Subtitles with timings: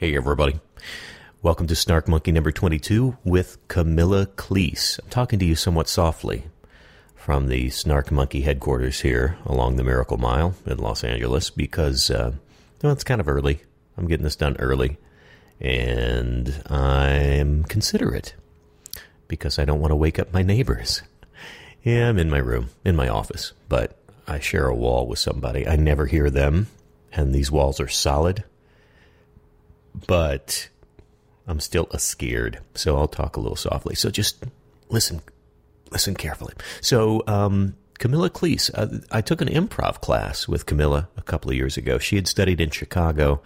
[0.00, 0.58] Hey, everybody.
[1.42, 4.98] Welcome to Snark Monkey number 22 with Camilla Cleese.
[4.98, 6.44] I'm talking to you somewhat softly
[7.14, 12.32] from the Snark Monkey headquarters here along the Miracle Mile in Los Angeles because, uh,
[12.82, 13.60] well, it's kind of early.
[13.98, 14.96] I'm getting this done early.
[15.60, 18.32] And I'm considerate
[19.28, 21.02] because I don't want to wake up my neighbors.
[21.82, 25.68] Yeah, I'm in my room, in my office, but I share a wall with somebody.
[25.68, 26.68] I never hear them,
[27.12, 28.44] and these walls are solid
[30.06, 30.68] but
[31.46, 33.94] I'm still a scared, so I'll talk a little softly.
[33.94, 34.44] So just
[34.88, 35.20] listen,
[35.90, 36.54] listen carefully.
[36.80, 41.56] So, um, Camilla Cleese, uh, I took an improv class with Camilla a couple of
[41.56, 41.98] years ago.
[41.98, 43.42] She had studied in Chicago,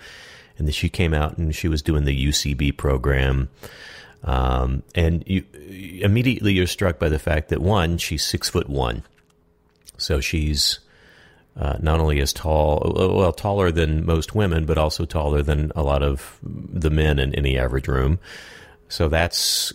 [0.57, 3.49] and then she came out and she was doing the UCB program.
[4.23, 5.45] Um, and you
[6.03, 9.03] immediately you're struck by the fact that one, she's six foot one,
[9.99, 10.79] so she's
[11.57, 15.83] uh, not only as tall, well, taller than most women, but also taller than a
[15.83, 18.19] lot of the men in any average room.
[18.89, 19.73] So that's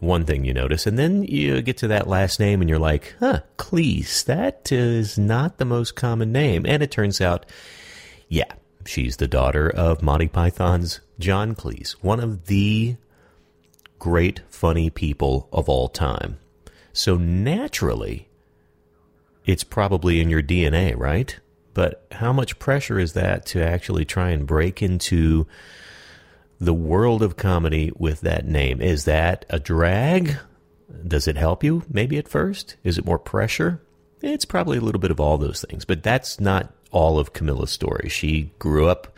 [0.00, 0.86] one thing you notice.
[0.86, 5.18] And then you get to that last name and you're like, huh, Cleese, that is
[5.18, 6.64] not the most common name.
[6.66, 7.46] And it turns out,
[8.28, 8.52] yeah,
[8.84, 12.96] she's the daughter of Monty Python's John Cleese, one of the
[13.98, 16.38] great funny people of all time.
[16.92, 18.28] So naturally,
[19.46, 21.38] it's probably in your DNA, right?
[21.72, 25.46] But how much pressure is that to actually try and break into
[26.58, 28.80] the world of comedy with that name?
[28.80, 30.36] Is that a drag?
[31.06, 32.76] Does it help you maybe at first?
[32.82, 33.80] Is it more pressure?
[34.22, 37.70] It's probably a little bit of all those things, but that's not all of Camilla's
[37.70, 38.08] story.
[38.08, 39.14] She grew up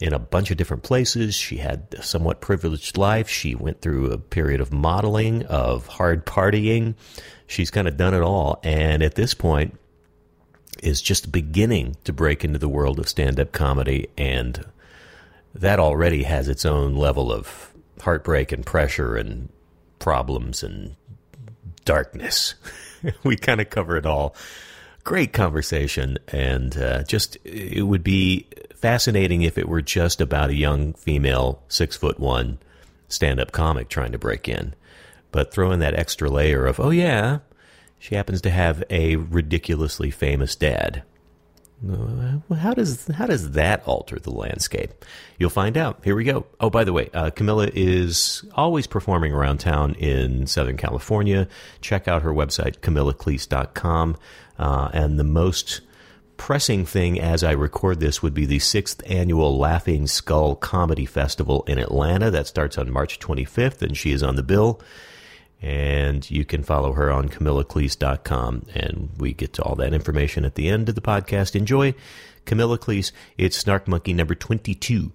[0.00, 1.34] in a bunch of different places.
[1.34, 3.28] She had a somewhat privileged life.
[3.28, 6.94] She went through a period of modeling, of hard partying.
[7.46, 8.60] She's kind of done it all.
[8.62, 9.78] And at this point,
[10.82, 14.08] is just beginning to break into the world of stand up comedy.
[14.18, 14.64] And
[15.54, 19.48] that already has its own level of heartbreak and pressure and
[19.98, 20.96] problems and
[21.84, 22.54] darkness.
[23.24, 24.34] we kind of cover it all.
[25.04, 26.18] Great conversation.
[26.28, 28.46] And uh, just, it would be
[28.76, 32.58] fascinating if it were just about a young female, six foot one
[33.08, 34.74] stand up comic trying to break in.
[35.32, 37.40] But throw in that extra layer of, oh, yeah,
[37.98, 41.02] she happens to have a ridiculously famous dad.
[42.58, 45.04] How does how does that alter the landscape?
[45.38, 46.00] You'll find out.
[46.04, 46.46] Here we go.
[46.58, 51.46] Oh, by the way, uh, Camilla is always performing around town in Southern California.
[51.82, 54.16] Check out her website, camillacleese.com.
[54.58, 55.82] Uh, and the most
[56.36, 61.62] pressing thing as I record this would be the sixth annual Laughing Skull Comedy Festival
[61.66, 62.30] in Atlanta.
[62.30, 64.80] That starts on March 25th, and she is on the bill.
[65.62, 68.66] And you can follow her on CamillaCleese.com.
[68.74, 71.56] And we get to all that information at the end of the podcast.
[71.56, 71.94] Enjoy
[72.44, 73.12] Camilla Cleese.
[73.38, 75.12] It's Snark Monkey number 22.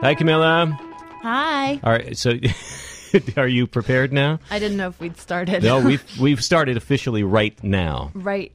[0.00, 0.78] Hi, Camilla.
[1.22, 1.80] Hi.
[1.82, 2.34] All right, so
[3.36, 4.38] are you prepared now?
[4.50, 5.64] I didn't know if we'd started.
[5.64, 8.12] No, we've we've started officially right now.
[8.14, 8.52] right,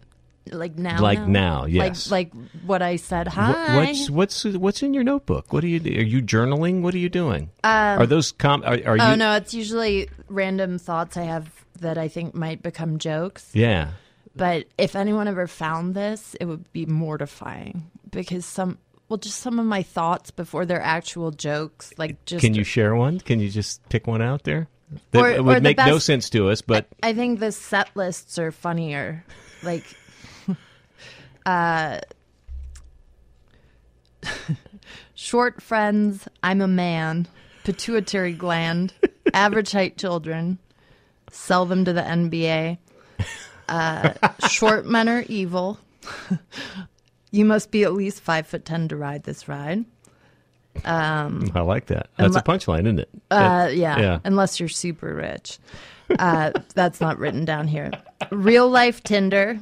[0.50, 1.02] like now.
[1.02, 2.10] Like now, yes.
[2.10, 3.28] Like, like what I said.
[3.28, 3.76] Wh- Hi.
[3.76, 5.52] What's what's what's in your notebook?
[5.52, 6.82] What are you are you journaling?
[6.82, 7.50] What are you doing?
[7.66, 8.64] Um, are those com?
[8.64, 9.18] Are, are oh you?
[9.18, 13.50] no, it's usually random thoughts I have that I think might become jokes.
[13.54, 13.90] Yeah.
[14.36, 18.78] But if anyone ever found this, it would be mortifying because some.
[19.14, 22.42] Well, just some of my thoughts before they're actual jokes, like just.
[22.42, 23.20] Can you share one?
[23.20, 24.68] Can you just pick one out there?
[25.12, 28.40] That Or- it would make no sense to us, but I think the set lists
[28.40, 29.24] are funnier.
[29.62, 29.86] Like,
[31.46, 32.00] uh,
[35.14, 37.28] short friends, I'm a man,
[37.66, 38.96] pituitary gland,
[39.36, 40.58] average height children,
[41.30, 42.80] sell them to the NBA.
[43.70, 44.14] Uh,
[44.50, 45.78] short men are evil.
[47.34, 49.84] You must be at least five foot ten to ride this ride.
[50.86, 52.08] Um, I like that.
[52.18, 53.10] That's a punchline, isn't it?
[53.32, 54.20] Uh, yeah, Yeah.
[54.24, 55.58] unless you're super rich.
[56.20, 57.92] Uh, that's not written down here.
[58.32, 59.60] Real life Tinder.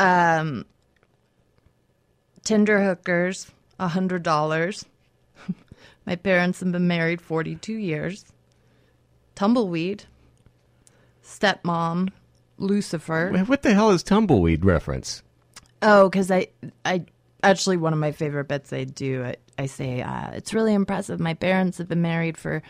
[0.00, 0.66] Um,
[2.44, 4.84] Tinder hookers, hundred dollars.
[6.06, 8.24] My parents have been married forty two years.
[9.36, 10.04] Tumbleweed.
[11.24, 12.10] Stepmom.
[12.60, 13.30] Lucifer.
[13.46, 15.22] What the hell is tumbleweed reference?
[15.82, 16.48] Oh, because I,
[16.84, 17.04] I
[17.42, 19.24] actually one of my favorite bits I do.
[19.24, 21.20] I, I say uh, it's really impressive.
[21.20, 22.62] My parents have been married for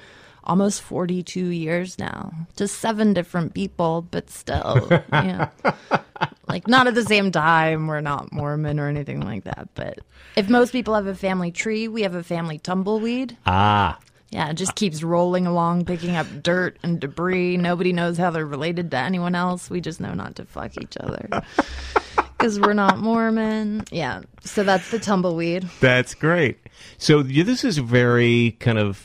[0.45, 5.49] almost forty-two years now, to seven different people, but still, yeah,
[6.49, 7.87] like not at the same time.
[7.87, 9.69] We're not Mormon or anything like that.
[9.75, 9.99] But
[10.37, 13.37] if most people have a family tree, we have a family tumbleweed.
[13.47, 13.99] Ah,
[14.31, 17.57] Yeah, it just keeps rolling along, picking up dirt and debris.
[17.57, 19.69] Nobody knows how they're related to anyone else.
[19.71, 21.29] We just know not to fuck each other.
[22.39, 23.83] Because we're not Mormon.
[23.91, 24.23] Yeah.
[24.43, 25.69] So that's the tumbleweed.
[25.81, 26.59] that's great.
[26.97, 29.05] So you, this is very kind of.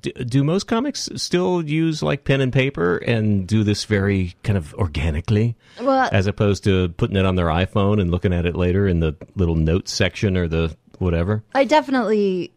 [0.00, 4.56] Do, do most comics still use like pen and paper and do this very kind
[4.56, 8.54] of organically, Well, as opposed to putting it on their iPhone and looking at it
[8.56, 11.42] later in the little notes section or the whatever?
[11.54, 12.52] I definitely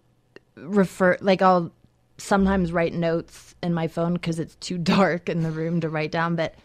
[0.57, 1.71] refer, like, I'll
[2.17, 6.11] sometimes write notes in my phone because it's too dark in the room to write
[6.11, 6.35] down.
[6.35, 6.55] But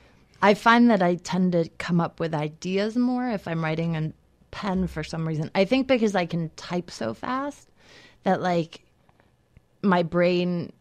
[0.40, 4.14] I find that I tend to come up with ideas more if I'm writing in
[4.50, 5.50] pen for some reason.
[5.54, 7.68] I think because I can type so fast
[8.22, 8.80] that, like,
[9.82, 10.72] my brain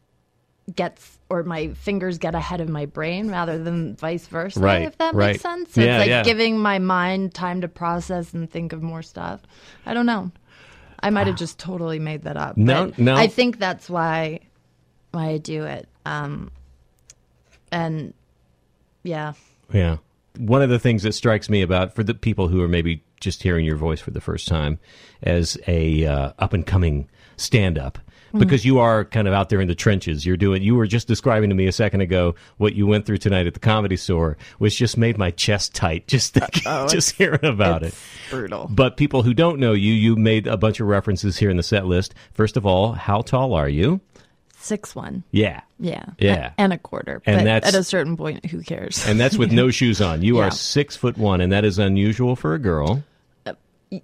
[0.76, 4.98] gets or my fingers get ahead of my brain rather than vice versa Right, if
[4.98, 5.28] that right.
[5.34, 6.24] makes sense so Yeah, it's like yeah.
[6.24, 9.40] giving my mind time to process and think of more stuff
[9.86, 10.30] i don't know
[11.00, 12.58] i might have just totally made that up.
[12.58, 13.16] No, no.
[13.16, 14.42] i think that's why
[15.14, 16.52] why i do it um
[17.72, 18.14] and
[19.04, 19.32] yeah
[19.72, 19.98] Yeah.
[20.38, 23.42] One of the things that strikes me about for the people who are maybe just
[23.42, 24.80] hearing your voice for the first time
[25.24, 27.98] as a uh, up and coming stand up
[28.34, 30.26] because you are kind of out there in the trenches.
[30.26, 33.18] You're doing you were just describing to me a second ago what you went through
[33.18, 37.46] tonight at the comedy store, which just made my chest tight just thinking, just hearing
[37.46, 37.94] about it.
[38.30, 41.58] brutal But people who don't know you, you made a bunch of references here in
[41.58, 42.14] the set list.
[42.34, 44.02] First of all, how tall are you?
[44.68, 45.62] Six one Yeah.
[45.80, 46.52] yeah Yeah.
[46.58, 49.52] and a quarter And but that's- at a certain point who cares And that's with
[49.62, 50.22] no shoes on.
[50.22, 50.46] You Yeah.
[50.48, 53.04] are six foot one, and that is unusual for a girl.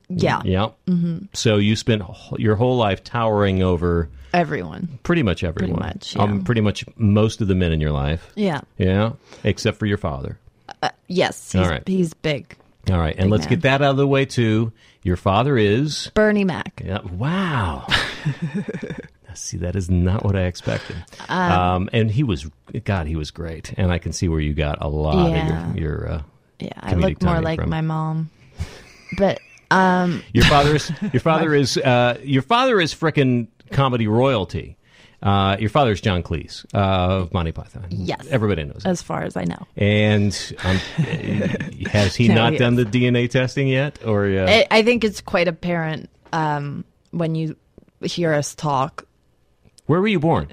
[0.09, 0.69] yeah Yeah.
[0.87, 1.25] Mm-hmm.
[1.33, 2.03] So you spent
[2.37, 5.75] your whole life towering over everyone pretty much everyone.
[5.79, 8.31] Pretty much, Um, pretty much most of the men in your life.
[8.35, 9.11] yeah Yeah.
[9.43, 10.39] Except for your father.
[11.07, 11.85] yes he's, All right.
[11.87, 12.55] he's big
[12.89, 13.15] All right.
[13.17, 13.49] And Big let's man.
[13.49, 14.71] get that out of the way, too.
[15.03, 16.11] Your father is.
[16.15, 16.99] bernie mac Yeah.
[17.01, 17.87] Wow.
[19.33, 20.95] See, that is not what I expected.
[21.29, 22.49] Um, and he was,
[22.83, 23.73] God, he was great.
[23.77, 25.69] And I can see where you got a lot Yeah.
[25.69, 26.21] of your, your, uh,
[26.59, 28.29] Yeah, I look more like from- my mom.
[29.17, 29.39] But
[29.71, 34.77] um Your father is your father is uh, your father is frickin' comedy royalty.
[35.21, 36.77] Uh, your father is John Cleese uh,
[37.21, 37.85] of Monty Python.
[37.89, 38.27] Yes.
[38.29, 38.83] everybody knows.
[38.83, 38.87] It.
[38.87, 39.65] as far as I know.
[39.77, 40.33] And
[40.65, 40.75] um,
[41.91, 43.99] has he No, not he done the DNA testing yet?
[44.05, 47.55] Or uh, I, I think it's quite apparent um when you
[48.01, 49.05] hear us talk.
[49.85, 50.47] Where were you born?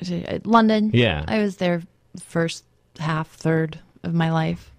[0.44, 0.90] London.
[0.92, 1.24] Yeah.
[1.26, 1.82] I was there
[2.24, 2.64] first
[2.98, 4.70] half, third of my life.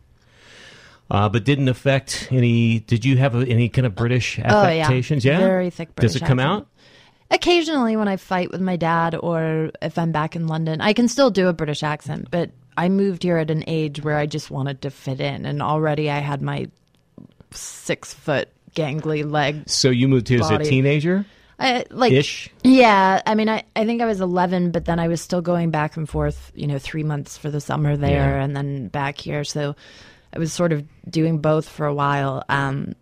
[1.09, 2.79] Uh, but didn't affect any.
[2.79, 4.83] Did you have a, any kind of British Oh, yeah.
[4.83, 5.25] affectations?
[5.25, 6.61] yeah, Very thick Does it come accent.
[6.61, 6.67] out?
[7.31, 11.07] Occasionally when I fight with my dad or if I'm back in London, I can
[11.07, 14.51] still do a British accent, but I moved here at an age where I just
[14.51, 16.67] wanted to fit in and already I had my
[17.51, 21.25] six foot gangly leg So you moved here as a teenager,
[21.61, 22.49] I, like ish.
[22.63, 25.69] Yeah, I mean, I, I think I was 11, but then I was still going
[25.71, 28.43] back and forth, you know, three months for the summer there Yeah.
[28.43, 29.43] and then back here.
[29.43, 29.75] So
[30.33, 32.43] I was sort of doing both for a while.
[32.49, 32.93] Um,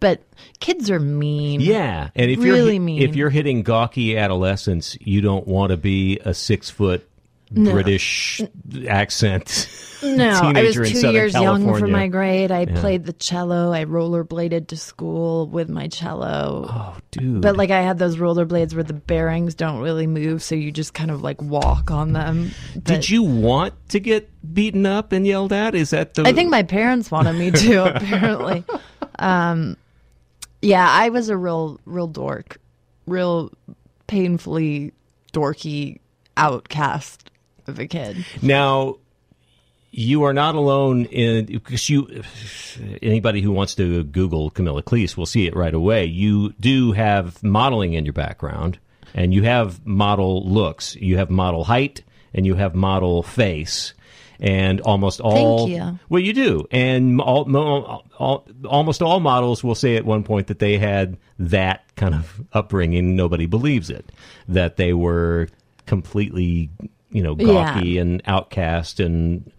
[0.00, 0.22] but
[0.60, 1.60] kids are mean.
[1.60, 3.02] Yeah, and if Really you're mean.
[3.02, 7.08] if you're hitting gawky adolescence, you don't want to be a six foot
[7.50, 8.40] British
[8.88, 9.68] accent.
[10.02, 12.50] No, I was two years young for my grade.
[12.52, 13.72] I played the cello.
[13.72, 16.66] I rollerbladed to school with my cello.
[16.68, 17.40] Oh, dude!
[17.40, 20.94] But like I had those rollerblades where the bearings don't really move, so you just
[20.94, 22.52] kind of like walk on them.
[22.74, 25.74] But did you want to get beaten up and yelled at?
[25.74, 26.26] Is that the?
[26.26, 27.94] I think my parents wanted me to.
[27.96, 28.64] apparently,
[29.18, 29.76] um,
[30.62, 32.58] yeah, I was a real, real dork,
[33.06, 33.52] real
[34.06, 34.92] painfully
[35.32, 36.00] dorky
[36.36, 37.27] outcast
[37.68, 38.24] of a kid.
[38.42, 38.96] now
[39.90, 42.22] you are not alone in because you.
[43.02, 46.04] Anybody who wants to Google Camilla Cleese will see it right away.
[46.04, 48.78] You do have modeling in your background,
[49.14, 50.94] and you have model looks.
[50.96, 52.02] You have model height,
[52.34, 53.94] and you have model face.
[54.40, 55.98] And almost all, you.
[56.08, 60.60] well, you do, and all, all, almost all models will say at one point that
[60.60, 63.16] they had that kind of upbringing.
[63.16, 64.12] Nobody believes it,
[64.46, 65.48] that they were
[65.86, 66.70] completely,
[67.10, 67.74] you know, Yeah.
[67.74, 69.50] gawky and outcast and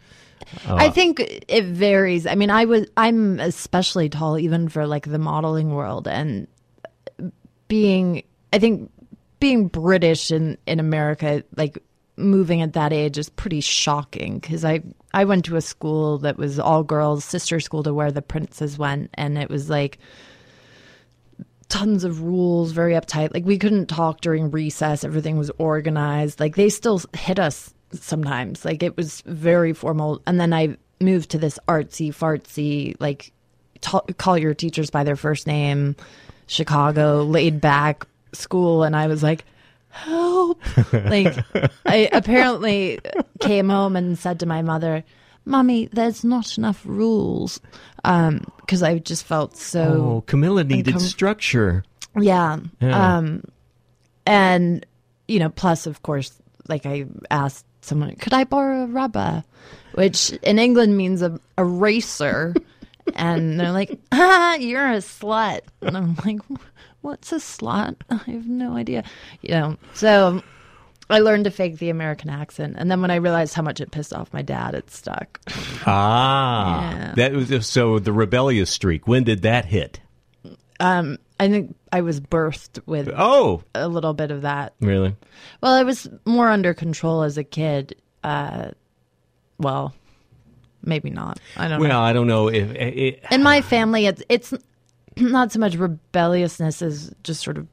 [0.68, 2.26] uh, I think it varies.
[2.26, 6.48] I mean, I was I'm especially tall even for like the modeling world and
[7.68, 8.92] being I think
[9.40, 11.78] being British in in America like
[12.18, 14.82] moving at that age is pretty shocking cuz I
[15.14, 18.78] I went to a school that was all girls, sister school to where the princes
[18.78, 20.00] went and it was like
[21.70, 23.34] tons of rules, very uptight.
[23.34, 26.40] Like we couldn't talk during recess, everything was organized.
[26.40, 28.66] Like they still hit us sometimes.
[28.66, 30.22] Like it was very formal.
[30.28, 33.32] And then I moved to this artsy fartsy like
[33.82, 35.96] ta call your teachers by their first name,
[36.48, 39.46] Chicago, laid back school and I was like
[39.90, 40.60] help.
[40.94, 41.38] like
[41.86, 43.00] I apparently
[43.40, 45.04] came home and said to my mother,
[45.46, 47.60] "Mommy, there's not enough rules."
[48.04, 51.84] Um because I just felt so Oh, Camilla needed uncom- structure.
[52.20, 52.58] yeah.
[52.82, 53.18] Yeah.
[53.18, 53.44] Um,
[54.26, 54.86] and
[55.28, 56.34] you know, plus of course,
[56.68, 59.44] like I asked someone, could I borrow a rubber,
[59.94, 62.54] which in England means a eraser,
[63.16, 66.40] and they're like, ah, you're a slut, and I'm like,
[67.02, 67.96] what's a slut?
[68.10, 69.04] I have no idea,
[69.42, 69.78] you know.
[69.94, 70.42] So
[71.10, 73.90] I learned to fake the American accent, and then when I realized how much it
[73.92, 75.40] pissed off my dad, it stuck.
[75.86, 77.14] Ah, Yeah.
[77.16, 79.08] that was so the rebellious streak.
[79.08, 80.00] When did that hit?
[80.80, 84.74] Um, I think I was birthed with Oh, a little bit of that.
[84.80, 85.16] really?
[85.62, 87.96] Well, I was more under control as a kid.
[88.24, 88.70] Uh,
[89.58, 89.94] well,
[90.84, 91.40] maybe not.
[91.58, 91.90] I don't know.
[91.90, 94.54] Well, I don't know if it, In my family, it's it's
[95.18, 97.68] not so much rebelliousness as just sort of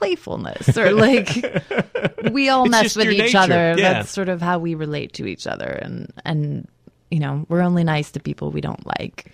[0.00, 1.28] playfulness or like
[2.32, 3.74] we all It's mess with each nature, other.
[3.76, 3.92] yeah.
[3.94, 6.66] That's sort of how we relate to each other, and and
[7.10, 9.32] you know we're only nice to people we don't like.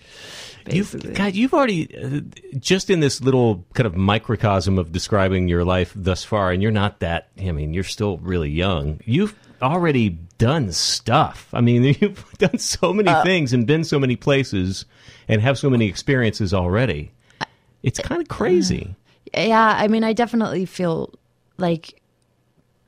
[0.68, 2.22] You've, God, you've already uh,
[2.58, 6.72] just in this little kind of microcosm of describing your life thus far, and you're
[6.72, 7.28] not that.
[7.40, 8.98] I mean, you're still really young.
[9.04, 9.32] You've
[9.62, 11.46] already done stuff.
[11.52, 14.86] I mean, you've done so many Uh, things and been so many places,
[15.28, 17.12] and have so many experiences already.
[17.84, 18.96] It's kind of crazy.
[19.34, 21.12] Yeah, I mean, I definitely feel
[21.58, 22.00] like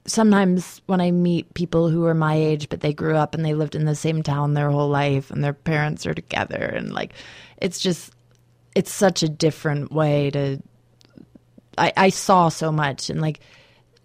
[0.07, 3.54] sometimes when I meet people who are my age, but they grew up and they
[3.54, 7.12] lived in the same town their whole life and their parents are together, and like,
[7.59, 8.12] it's just,
[8.75, 10.62] it's such a different way to.
[11.76, 13.40] I, I saw so much, and like,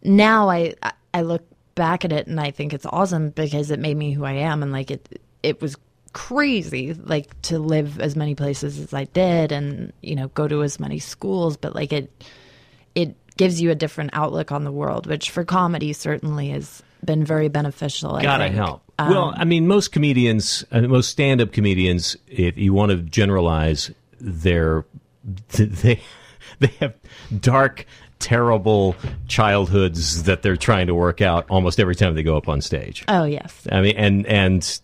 [0.03, 0.75] now I
[1.13, 1.43] I look
[1.75, 4.61] back at it and I think it's awesome because it made me who I am,
[4.61, 5.75] and like it it was
[6.13, 10.63] crazy like to live as many places as I did and you know go to
[10.63, 12.11] as many schools but like it
[12.95, 17.25] it gives you a different outlook on the world which for comedy certainly has been
[17.25, 18.55] very beneficial I Gotta think.
[18.55, 18.83] help.
[18.99, 23.91] well, I mean, most comedians, uh, most stand-up comedians, if you want to generalize,
[24.21, 24.85] they're
[25.49, 25.99] they
[26.59, 26.93] they have
[27.39, 27.85] dark,
[28.19, 28.95] terrible
[29.27, 33.03] childhoods that they're trying to work out almost every time they go up on stage.
[33.09, 34.79] oh yes I mean, and and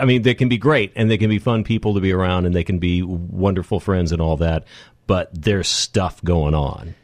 [0.00, 2.46] I mean, they can be great and they can be fun people to be around
[2.46, 4.64] and they can be wonderful friends and all that,
[5.06, 6.94] but there's stuff going on,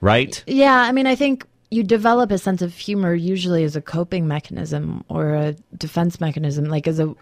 [0.00, 0.42] right?
[0.46, 4.28] Yeah, I mean, I think you develop a sense of humor usually as a coping
[4.28, 7.14] mechanism or a defense mechanism, like as a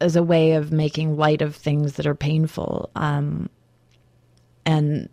[0.00, 2.88] as a way of making light of things that are painful.
[2.96, 3.50] Um,
[4.64, 5.08] and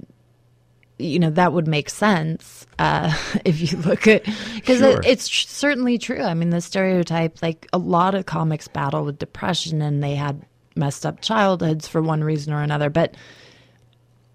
[0.99, 4.23] you know that would make sense uh, if you look at
[4.55, 4.99] because Sure.
[4.99, 6.21] it, it's tr- certainly true.
[6.21, 10.41] I mean, the stereotype, like a lot of comics battle with depression, and they had
[10.75, 12.89] messed up childhoods for one reason or another.
[12.89, 13.15] But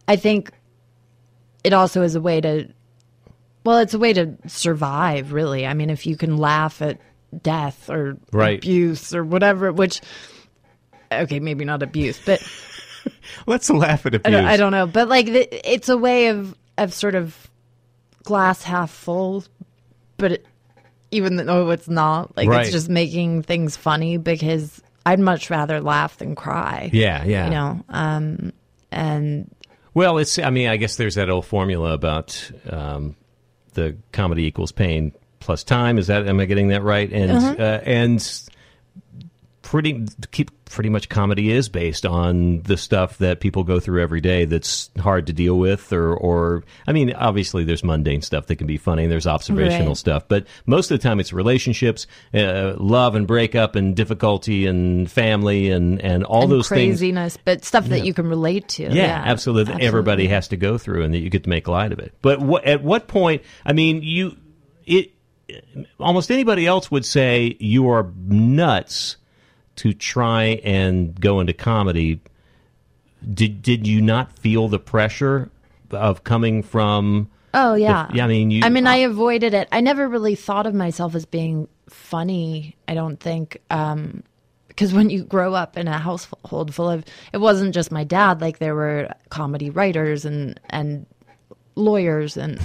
[0.08, 0.52] I think
[1.64, 2.68] it also is a way to
[3.64, 6.98] well it's a way to survive really i mean if you can laugh at
[7.44, 8.58] death or Right.
[8.58, 10.00] abuse or whatever which
[11.12, 12.42] okay maybe not abuse but
[13.46, 14.32] Let's laugh at I, abuse.
[14.32, 17.50] don't, I don't know but like the, it's a way of of sort of
[18.24, 19.44] glass half full
[20.16, 20.46] but it,
[21.10, 22.62] even though it's not like Right.
[22.62, 27.44] it's just making things funny because i'd much rather laugh than cry Yeah, yeah.
[27.46, 28.52] you know um
[28.90, 29.50] and
[29.94, 30.38] Well, it's.
[30.38, 33.14] I mean, I guess there's that old formula about um,
[33.74, 35.96] the comedy equals pain plus time.
[35.98, 36.26] Is that?
[36.28, 37.10] Am I getting that right?
[37.12, 38.20] And uh, and
[39.72, 44.20] pretty keep pretty much comedy is based on the stuff that people go through every
[44.20, 48.56] day that's hard to deal with or or I mean obviously there's mundane stuff that
[48.56, 49.96] can be funny and there's observational Right.
[49.96, 55.10] stuff but most of the time it's relationships uh, love and breakup and difficulty and
[55.10, 58.92] family and and all and those things craziness but stuff that you can relate to
[58.92, 59.72] yeah, absolutely.
[59.72, 62.12] that Everybody has to go through, and that you get to make light of it.
[62.20, 63.40] But wh- at what point?
[63.64, 64.36] I mean, you
[64.84, 65.12] it
[65.98, 69.16] almost anybody else would say you are nuts
[69.76, 72.20] to try and go into comedy.
[73.32, 75.50] Did did you not feel the pressure
[75.90, 77.30] of coming from?
[77.54, 78.08] Oh yeah.
[78.14, 79.68] yeah, I mean, you- I mean, I avoided it.
[79.70, 82.76] I never really thought of myself as being funny.
[82.88, 84.22] I don't think, um,
[84.68, 88.40] because when you grow up in a household full of, it wasn't just my dad.
[88.40, 91.06] Like there were comedy writers and and
[91.74, 92.60] lawyers and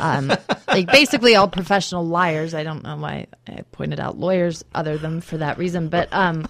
[0.00, 0.32] um,
[0.68, 2.54] like basically all professional liars.
[2.54, 6.48] I don't know why I pointed out lawyers other than for that reason, but um,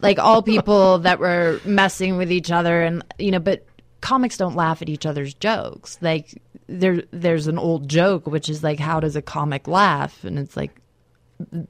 [0.00, 3.64] like all people that were messing with each other and you know, but
[4.00, 5.98] comics don't laugh at each other's jokes.
[6.00, 10.24] Like there, there's an old joke which is like, how does a comic laugh?
[10.24, 10.80] And it's like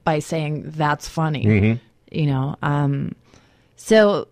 [0.03, 1.45] by saying that's funny,
[2.11, 2.55] you know.
[2.61, 3.15] Um,
[3.75, 4.27] so,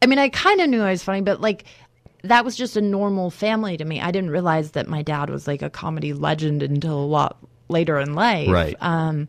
[0.00, 1.64] I mean, I kind of knew I was funny, but like
[2.22, 4.00] that was just a normal family to me.
[4.00, 7.98] I didn't realize that my dad was like a comedy legend until a lot later
[7.98, 8.48] in life.
[8.48, 8.76] Right.
[8.80, 9.28] Um,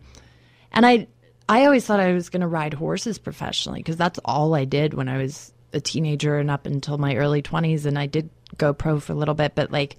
[0.71, 1.07] and I,
[1.49, 4.93] I always thought I was going to ride horses professionally because that's all I did
[4.93, 7.85] when I was a teenager and up until my early twenties.
[7.85, 9.97] And I did go pro for a little bit, but like,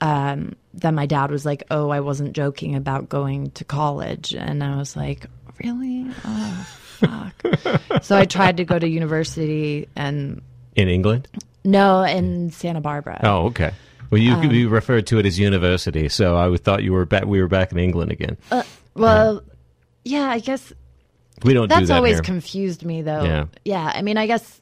[0.00, 4.62] um, then my dad was like, "Oh, I wasn't joking about going to college," and
[4.62, 5.26] I was like,
[5.62, 6.06] "Really?
[6.24, 10.42] Oh, fuck!" so I tried to go to university, and
[10.76, 11.26] In England?
[11.64, 13.18] no, in Santa Barbara.
[13.24, 13.72] Oh, okay.
[14.10, 17.24] Well, you, Um, you referred to it as university, so I thought you were back.
[17.24, 18.36] We were back in England again.
[18.94, 19.42] Well,
[20.04, 20.72] yeah, I guess
[21.42, 22.22] we don't do that's that always here.
[22.22, 23.24] confused me though.
[23.24, 23.46] Yeah.
[23.64, 23.92] yeah.
[23.92, 24.60] I mean, I guess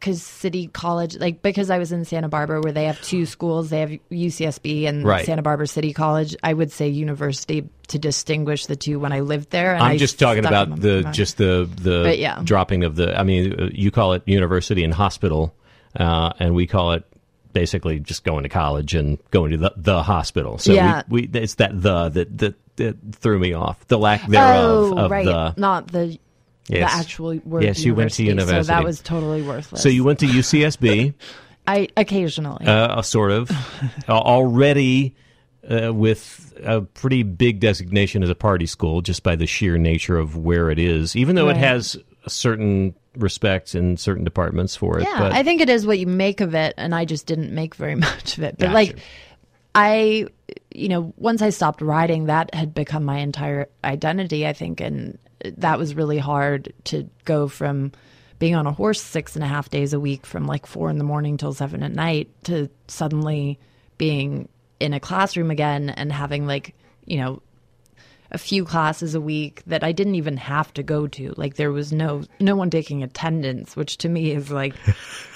[0.00, 3.68] because City College, like because I was in Santa Barbara, where they have two schools,
[3.68, 5.26] they have UCSB and Right.
[5.26, 6.34] Santa Barbara City College.
[6.42, 9.74] I would say university to distinguish the two when I lived there.
[9.74, 12.40] And I'm I just talking about the my- just the the But yeah.
[12.42, 13.18] dropping of the.
[13.18, 15.54] I mean, you call it university and hospital,
[15.94, 17.04] uh, and we call it
[17.52, 20.56] basically just going to college and going to the, the hospital.
[20.58, 21.02] So Yeah.
[21.08, 23.86] we, we it's that the that, that that threw me off.
[23.88, 25.52] The lack thereof oh, of right, the.
[25.58, 26.18] not the
[26.68, 26.92] Yes.
[26.92, 27.64] the actual word.
[27.64, 28.62] Yes, you went to university.
[28.64, 29.82] So that was totally worthless.
[29.82, 31.14] So you went to UCSB.
[31.66, 32.66] I occasionally.
[32.66, 33.50] uh, sort of
[34.08, 35.14] uh, already
[35.68, 40.16] uh, with a pretty big designation as a party school just by the sheer nature
[40.18, 44.98] of where it is even though it has a certain respect in certain departments for
[44.98, 47.26] it Yeah, but I think it is what you make of it, and I just
[47.26, 48.56] didn't make very much of it.
[48.58, 48.74] But Gotcha.
[48.74, 48.98] like,
[49.74, 50.26] I,
[50.72, 54.46] you know, once I stopped writing, that had become my entire identity.
[54.46, 57.92] I think, and that was really hard to go from
[58.38, 60.98] being on a horse six and a half days a week, from like four in
[60.98, 63.58] the morning till seven at night, to suddenly
[63.98, 64.48] being
[64.80, 66.74] in a classroom again and having like,
[67.04, 67.42] you know,
[68.32, 71.34] a few classes a week that I didn't even have to go to.
[71.36, 74.74] Like there was no no one taking attendance, which to me is like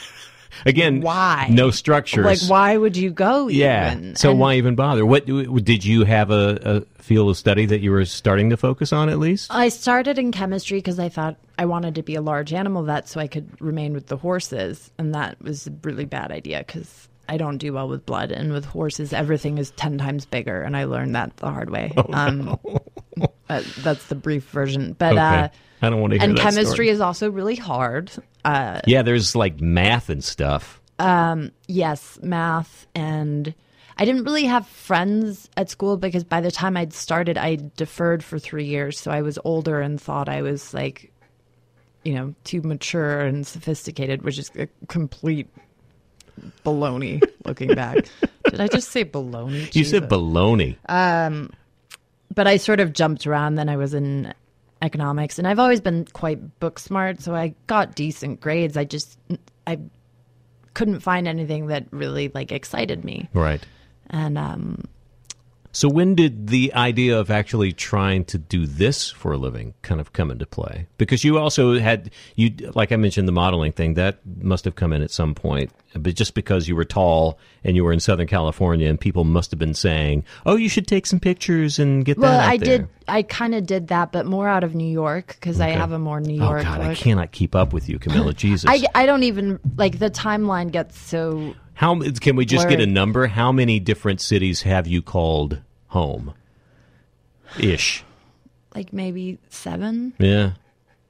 [0.67, 1.49] again why?
[1.51, 3.49] no structures like why would you go?
[3.49, 4.17] yeah even?
[4.17, 7.81] so And why even bother what did you have a, a field of study that
[7.81, 11.37] you were starting to focus on at least I started in chemistry because I thought
[11.59, 14.90] I wanted to be a large animal vet so I could remain with the horses,
[14.99, 17.09] and that was a really bad idea because.
[17.27, 20.77] I don't do well with blood, and with horses, everything is ten times bigger, and
[20.77, 21.90] I learned that the hard way.
[22.12, 22.59] um,
[23.49, 25.49] uh, that's the brief version, but okay uh,
[25.81, 26.88] i don't want to and that chemistry story.
[26.90, 28.11] is also really hard.
[28.44, 30.80] Uh, yeah there's like math and stuff
[31.66, 33.54] yes, math and
[33.96, 38.24] I didn't really have friends at school because by the time I'd started, I deferred
[38.24, 38.98] for three years.
[38.98, 41.12] So I was older and thought I was like,
[42.04, 45.48] you know, too mature and sophisticated, which is a complete
[46.64, 48.07] baloney looking back.
[48.50, 49.74] Did I just say baloney?
[49.74, 50.09] you said Jesus.
[50.09, 50.76] baloney
[52.35, 53.54] but I sort of jumped around.
[53.54, 54.35] Then I was in
[54.85, 58.77] economics, and I've always been quite book smart, so I got decent grades.
[58.77, 59.18] I just
[59.66, 59.79] I
[60.75, 63.64] couldn't find anything that really like excited me, right
[64.11, 64.85] and um,
[65.75, 70.01] So when did the idea of actually trying to do this for a living kind
[70.01, 70.87] of come into play?
[70.99, 74.93] Because you also had you like I mentioned the modeling thing that must have come
[74.93, 78.29] in at some point, but just because you were tall and you were in Southern
[78.29, 82.19] California and people must have been saying, "Oh, you should take some pictures and get
[82.19, 82.89] well, that out I there." did.
[83.09, 85.99] I kind of did that, but more out of New York because I have a
[85.99, 86.49] more New York.
[86.49, 86.65] Oh York.
[86.65, 88.33] God, I cannot keep up with you, Camilla.
[88.45, 92.81] Jesus, I, I don't even like the timeline gets so how can we just get
[92.81, 93.27] a number?
[93.27, 96.35] How many different cities have you called home?
[97.59, 98.05] Ish.
[98.75, 100.53] like maybe seven Yeah.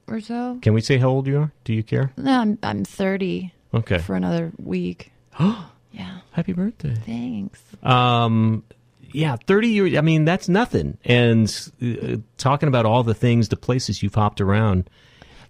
[0.07, 0.59] or so.
[0.61, 1.53] Can we say how old you are?
[1.64, 2.12] Do you care?
[2.16, 3.98] No, I'm I'm thirty Okay.
[3.98, 5.12] for another week.
[5.38, 5.70] Oh.
[5.94, 6.92] Yeah, Happy birthday.
[7.07, 7.62] thanks.
[7.85, 8.64] Um,
[9.12, 9.96] yeah, 30 years.
[9.96, 10.98] I mean, that's nothing.
[11.05, 11.46] And
[11.81, 14.90] uh, talking about all the things, the places you've hopped around.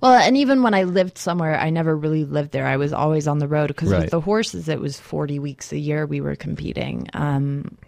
[0.04, 2.66] Well, and even when I lived somewhere, I never really lived there.
[2.66, 4.02] I was always on the road because Right.
[4.02, 7.08] with the horses, it was forty weeks a year we were competing.
[7.14, 7.78] Um,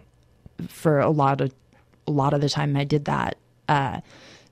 [0.67, 1.53] for a lot of
[2.07, 3.37] a lot of the time, I did that.
[3.69, 3.99] Uh,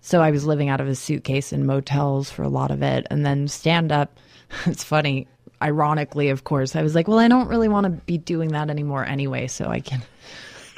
[0.02, 3.08] so I was living out of a suitcase in motels for a lot of it,
[3.10, 4.20] and then stand up.
[4.68, 5.28] It's funny,
[5.60, 6.76] ironically, of course.
[6.76, 9.66] I was like, well, I don't really want to be doing that anymore anyway, so
[9.70, 10.04] I can.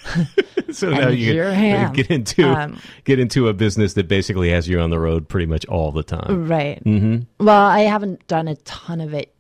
[0.77, 1.33] so now you
[1.93, 5.45] get into Um, get into a business that basically has you on the road pretty
[5.47, 6.47] much all the time.
[6.47, 6.83] Right.
[6.83, 7.45] Mm-hmm.
[7.45, 9.33] Well, I haven't done a ton of it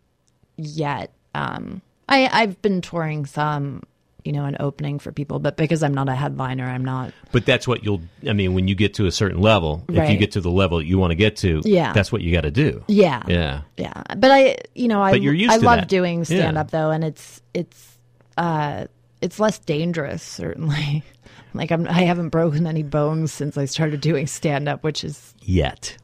[0.57, 1.13] yet.
[1.35, 3.83] Um, I I've been touring some,
[4.23, 7.13] you know, an opening for people, but because I'm not a headliner, I'm not.
[7.31, 8.01] But that's what you'll.
[8.27, 10.81] I mean, when you get to a certain level, if you get to the level
[10.81, 11.93] you want to get to, Yeah.
[11.93, 12.83] that's what you got to do.
[12.87, 13.21] Yeah.
[13.27, 13.61] Yeah.
[13.77, 14.01] Yeah.
[14.17, 15.87] But I, you know, I But you're used I love that.
[15.89, 16.23] doing Yeah.
[16.25, 17.97] stand up though, and it's it's
[18.37, 18.85] uh
[19.21, 21.03] it's less dangerous certainly.
[21.53, 25.33] like I'm I haven't broken any bones since I started doing stand up, which is
[25.41, 25.97] Yet.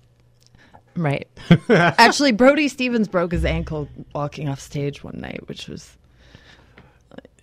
[0.95, 1.27] right.
[1.69, 5.95] Actually, Brody Stevens broke his ankle walking off stage one night, which was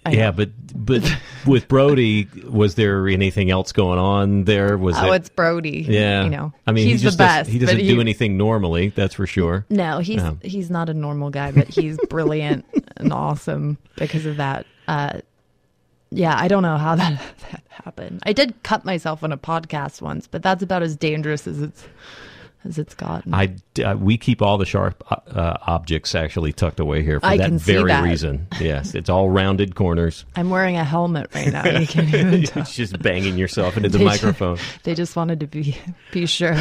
[0.06, 0.33] I Yeah, know.
[0.33, 4.78] but but with Brody, was there anything else going on there?
[4.78, 5.16] Was Oh, it?
[5.16, 5.85] it's Brody.
[5.87, 6.24] yeah.
[6.24, 7.50] you know, I mean, he's he just the best.
[7.50, 8.88] he doesn't do anything normally.
[8.88, 9.66] That's for sure.
[9.68, 10.35] No, he's Yeah.
[10.42, 12.64] he's not a normal guy, but he's brilliant
[12.96, 14.64] and awesome because of that.
[14.88, 15.20] Uh,
[16.11, 17.20] yeah, I don't know how that,
[17.51, 18.20] that happened.
[18.25, 21.87] I did cut myself on a podcast once, but that's about as dangerous as it's
[22.62, 23.33] as it's gotten.
[23.33, 27.38] I uh, we keep all the sharp uh, objects actually tucked away here for I
[27.38, 28.05] that very that.
[28.05, 28.49] reason.
[28.61, 30.27] Yes, it's all rounded corners.
[30.37, 31.64] I'm wearing a helmet right now.
[31.66, 32.62] You can't even tell.
[32.62, 34.59] It's just banging yourself into the They microphone.
[34.83, 35.79] They just wanted to be
[36.12, 36.57] be sure.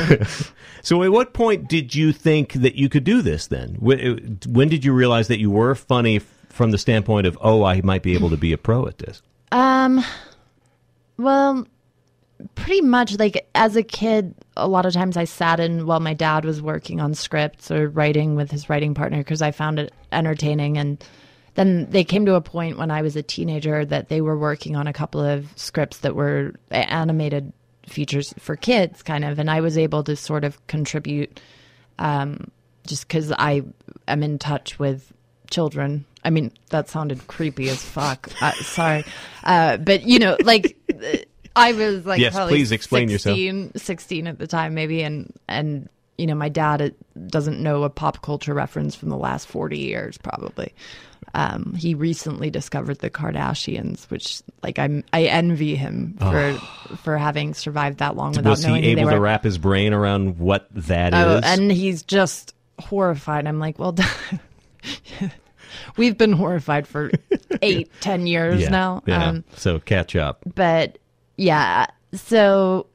[0.82, 3.48] So, at what point did you think that you could do this?
[3.48, 7.64] Then, when, when did you realize that you were funny from the standpoint of, oh,
[7.64, 9.22] I might be able to be a pro at this?
[9.52, 10.04] Um,
[11.18, 11.66] well,
[12.56, 16.14] pretty much like as a kid, a lot of times I sat in while my
[16.14, 19.94] dad was working on scripts or writing with his writing partner because I found it
[20.12, 20.78] entertaining.
[20.78, 21.04] And
[21.56, 24.76] then they came to a point when I was a teenager that they were working
[24.76, 27.52] on a couple of scripts that were animated
[27.86, 31.42] features for kids, kind of, and I was able to sort of contribute
[31.98, 32.52] um,
[32.86, 33.64] just because I
[34.08, 35.12] am in touch with
[35.50, 36.06] children.
[36.24, 38.30] I mean, that sounded creepy as fuck.
[38.42, 39.06] Uh, sorry,
[39.44, 40.78] uh, but you know, like
[41.56, 43.36] I was like, Yes, probably please explain yourself.
[43.36, 46.90] 16, 16 at the time, maybe, and and you know, my dad uh,
[47.28, 50.74] doesn't know a pop culture reference from the last forty years, probably.
[51.34, 56.54] Um, he recently discovered the Kardashians, which like I'm I envy him for
[56.98, 58.50] for having survived that long without Oh.
[58.52, 61.20] Was he knowing who they able to wrap his brain around what that is?
[61.20, 63.46] Oh, and he's just horrified.
[63.48, 63.96] I'm like, well,
[65.98, 67.12] we've been horrified for
[67.62, 69.04] eight, ten years yeah, now.
[69.06, 69.26] yeah.
[69.26, 70.44] Um, so catch up.
[70.56, 70.98] but
[71.38, 72.88] yeah, so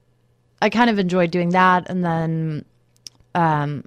[0.60, 2.64] I kind of enjoyed doing that, and then,
[3.34, 3.84] um,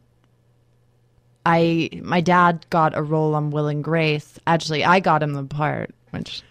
[1.45, 4.37] I my dad got a role on Will and Grace.
[4.47, 6.43] Actually, I got him the part, which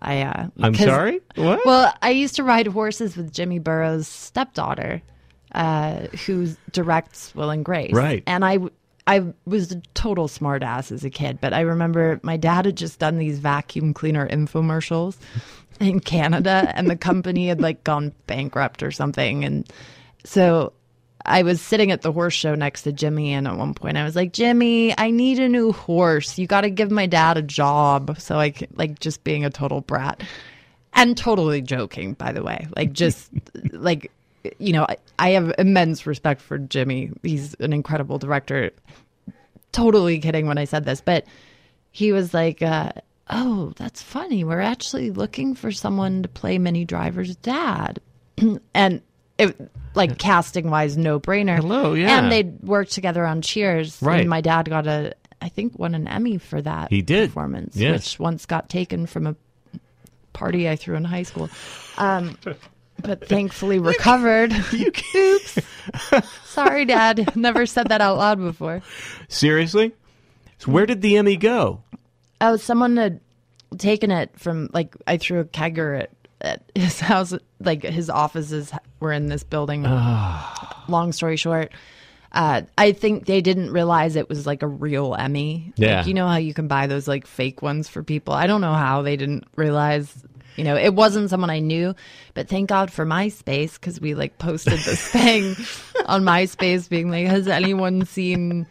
[0.00, 0.22] I.
[0.22, 1.20] Uh, I'm sorry.
[1.34, 1.64] What?
[1.66, 5.02] well, I used to ride horses with Jimmy Burrows' stepdaughter,
[5.54, 7.92] uh, who directs Will and Grace.
[7.92, 8.22] Right.
[8.26, 8.58] And I,
[9.06, 12.98] I was a total smartass as a kid, but I remember my dad had just
[12.98, 15.16] done these vacuum cleaner infomercials
[15.80, 19.70] in Canada, and the company had like gone bankrupt or something, and
[20.24, 20.72] so.
[21.26, 24.04] I was sitting at the horse show next to Jimmy, and at one point I
[24.04, 26.38] was like, "Jimmy, I need a new horse.
[26.38, 29.82] You got to give my dad a job." So I like just being a total
[29.82, 30.22] brat
[30.94, 33.30] and totally joking by the way like just
[33.72, 34.10] like
[34.58, 38.70] you know I, I have immense respect for jimmy he's an incredible director
[39.72, 41.24] totally kidding when i said this but
[41.92, 42.92] he was like uh,
[43.28, 48.00] oh that's funny we're actually looking for someone to play Minnie Driver's dad
[48.74, 49.02] and
[49.38, 52.18] it like casting wise no brainer Hello, yeah.
[52.18, 54.20] and they'd worked together on cheers Right.
[54.20, 57.30] and my dad got a i think won an emmy for that He did.
[57.30, 57.92] performance Yes.
[58.14, 59.36] which once got taken from a
[60.32, 61.50] party I threw in high school.
[61.98, 62.38] Um,
[63.02, 64.52] but thankfully recovered.
[64.72, 65.58] you Oops.
[66.44, 67.36] Sorry, Dad.
[67.36, 68.82] Never said that out loud before.
[69.28, 69.92] Seriously?
[70.58, 71.82] So where did the Emmy go?
[72.40, 73.20] Oh, someone had
[73.78, 76.10] taken it from like I threw a kegger at,
[76.40, 77.34] at his house.
[77.60, 79.82] Like his offices were in this building.
[79.82, 81.72] Long story short.
[82.32, 85.72] Uh, I think they didn't realize it was like a real Emmy.
[85.76, 85.98] Yeah.
[85.98, 88.34] Like, you know how you can buy those like fake ones for people?
[88.34, 90.14] I don't know how they didn't realize.
[90.56, 91.94] You know, it wasn't someone I knew,
[92.34, 95.56] but thank God for MySpace because we like posted this thing
[96.06, 98.66] on MySpace being like, "Has anyone seen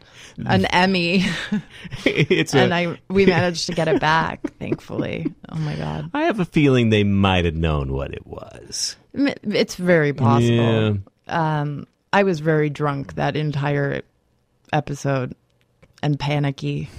[0.46, 1.26] an Emmy?"
[2.06, 5.34] it's and I we managed to get it back, thankfully.
[5.50, 8.96] Oh my God, I have a feeling they might have known what it was.
[9.14, 11.00] It's very possible.
[11.28, 11.62] Yeah.
[11.62, 14.02] Um, I was very drunk that entire
[14.74, 15.36] episode
[16.02, 16.90] and panicky.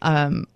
[0.00, 0.46] Um,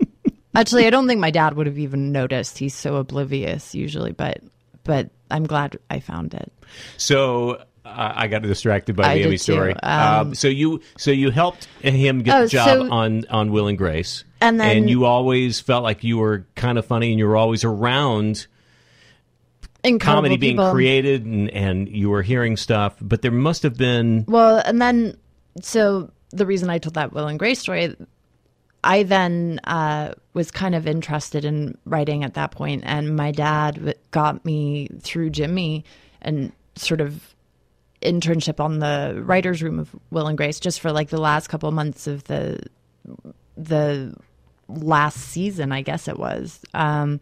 [0.61, 2.59] actually, I don't think my dad would have even noticed.
[2.59, 4.41] He's so oblivious usually, but
[4.85, 6.53] but I'm glad I found it.
[6.97, 9.75] So uh, I got distracted by I the Emmy story.
[9.83, 13.53] Um, Um, so you so you helped him get Oh, the job so- on on
[13.53, 17.19] Will and Grace, And then- you always felt like you were kind of funny, and
[17.19, 18.47] you were always around.
[20.01, 20.73] Comedy being people.
[20.73, 25.17] created and, and you were hearing stuff, but there must have been Well, and then
[25.63, 27.95] so the reason I told that Will and Grace story,
[28.87, 33.97] I then uh, was kind of interested in writing at that point, and my dad
[34.13, 35.85] got me through Jimmy
[36.23, 37.35] and sort of
[38.01, 41.71] internship on the writers' room of Will and Grace just for like the last couple
[41.73, 42.61] months of the
[43.57, 44.15] the
[44.69, 46.61] last season, I guess it was.
[46.73, 47.21] Um,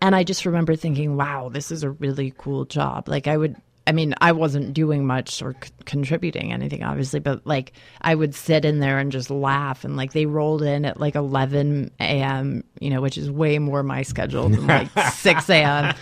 [0.00, 3.08] and I just remember thinking, wow, this is a really cool job.
[3.08, 7.46] Like, I would, I mean, I wasn't doing much or c- contributing anything, obviously, but
[7.46, 9.84] like, I would sit in there and just laugh.
[9.84, 13.82] And like, they rolled in at like 11 a.m., you know, which is way more
[13.84, 15.94] my schedule than like 6 a.m.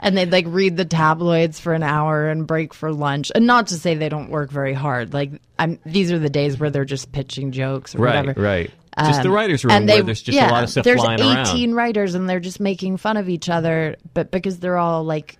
[0.00, 3.32] And they'd like read the tabloids for an hour and break for lunch.
[3.34, 5.14] And not to say they don't work very hard.
[5.14, 8.40] Like, I'm, these are the days where they're just pitching jokes or right, whatever.
[8.42, 8.70] right.
[8.98, 11.00] Just the Um, writers' room and where there's just yeah, a lot of stuff there's
[11.00, 11.74] flying 18 around.
[11.76, 15.38] writers and they're just making fun of each other, but because they're all like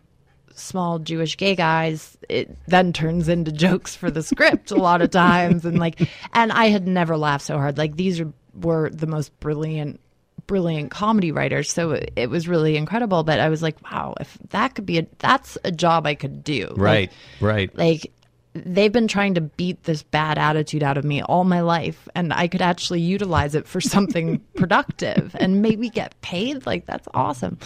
[0.61, 5.11] small Jewish gay guys, it then turns into jokes for the script a lot of
[5.11, 7.79] times and like and I had never laughed so hard.
[7.79, 10.01] Like these are, were the most brilliant
[10.47, 14.37] brilliant comedy writers, so it, it was really incredible, but I was like, wow, if
[14.51, 16.67] that could be a that's a job I could do.
[16.71, 17.79] Like, Right, right.
[17.79, 18.13] like
[18.53, 22.33] they've been trying to beat this bad attitude out of me all my life and
[22.33, 27.57] i could actually utilize it for something productive and maybe get paid like that's awesome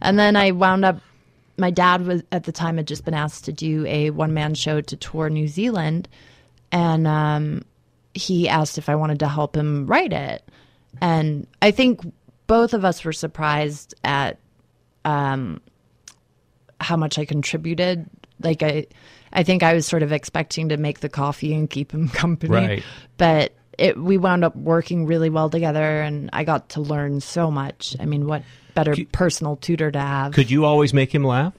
[0.00, 0.98] and then i wound up
[1.58, 4.80] my dad was at the time had just been asked to do a one-man show
[4.80, 6.08] to tour new zealand
[6.70, 7.62] and um,
[8.14, 10.42] he asked if i wanted to help him write it
[11.00, 12.00] and i think
[12.46, 14.38] both of us were surprised at
[16.80, 18.06] how much I contributed.
[18.40, 18.86] Like I,
[19.32, 22.52] I think I was sort of expecting to make the coffee and keep him company,
[22.52, 22.82] Right.
[23.16, 27.50] but it we wound up working really well together, and I got to learn so
[27.50, 27.96] much.
[28.00, 28.42] I mean, what
[28.74, 30.32] better personal tutor to have?
[30.32, 31.52] Could you always make him laugh?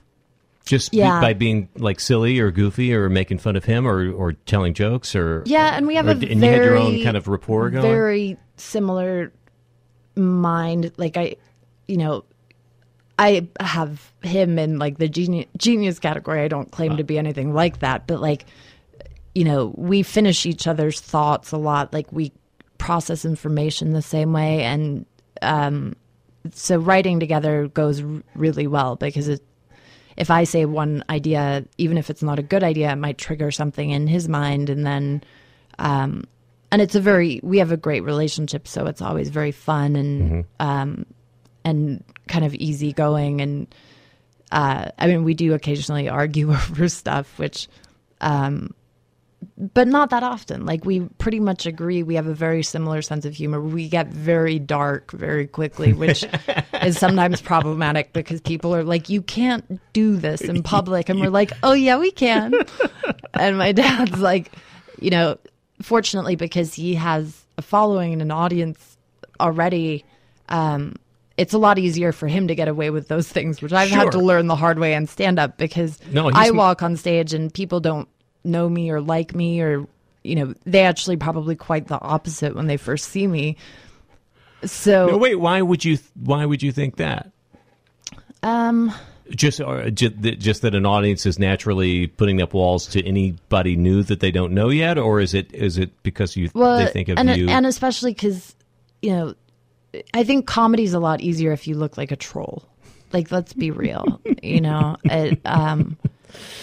[0.65, 1.19] Just be- Yeah.
[1.19, 5.13] by being like silly or goofy or making fun of him or, or telling jokes
[5.15, 7.27] or yeah, and we have or a d- very you had your own kind of
[7.27, 7.83] rapport going.
[7.83, 9.31] very similar
[10.15, 10.91] mind.
[10.97, 11.35] Like I,
[11.87, 12.23] you know,
[13.19, 16.41] I have him in like the genius, genius category.
[16.41, 18.45] I don't claim to be anything like that, but like,
[19.35, 21.93] you know, we finish each other's thoughts a lot.
[21.93, 22.31] Like we
[22.77, 25.05] process information the same way, and
[25.41, 25.95] um,
[26.51, 29.41] so writing together goes r- really well because it.
[30.15, 33.49] If I say one idea, even if it's not a good idea, it might trigger
[33.49, 35.23] something in his mind, and then
[36.73, 40.45] and it's a very we have a great relationship so it's always very fun and
[40.59, 41.05] um
[41.63, 43.73] and kind of easygoing and
[44.51, 47.67] uh i mean we do occasionally argue over stuff which
[48.21, 48.73] um
[49.57, 50.65] but not that often.
[50.65, 53.61] Like we pretty much agree we have a very similar sense of humor.
[53.61, 56.25] We get very dark very quickly which
[56.81, 61.09] is sometimes problematic because people are like you can't do this in public.
[61.09, 62.53] And we're like oh yeah we can.
[63.35, 64.51] And my dad's like
[64.99, 65.37] you know
[65.81, 68.97] fortunately because he has a following and an audience
[69.39, 70.05] already
[70.49, 70.95] um
[71.35, 74.11] it's a lot easier for him to get away with those things which i've had
[74.11, 77.53] to learn the hard way and stand up because No, i walk on stage and
[77.53, 78.07] people don't
[78.43, 79.87] know me or like me or
[80.23, 83.57] you know they actually probably quite the opposite when they first see me
[84.65, 85.35] so No, wait.
[85.35, 85.97] Why would you?
[86.23, 87.31] Why would you think that?
[88.41, 88.93] um
[89.31, 94.03] Just, or just, just that an audience is naturally putting up walls to anybody new
[94.03, 97.09] that they don't know yet, or is it is it because you well they think
[97.09, 97.47] of and, you?
[97.49, 98.55] and especially because
[99.01, 99.33] you know
[100.13, 102.63] i think comedy's a lot easier if you look like a troll
[103.11, 105.95] like let's be real you know it, um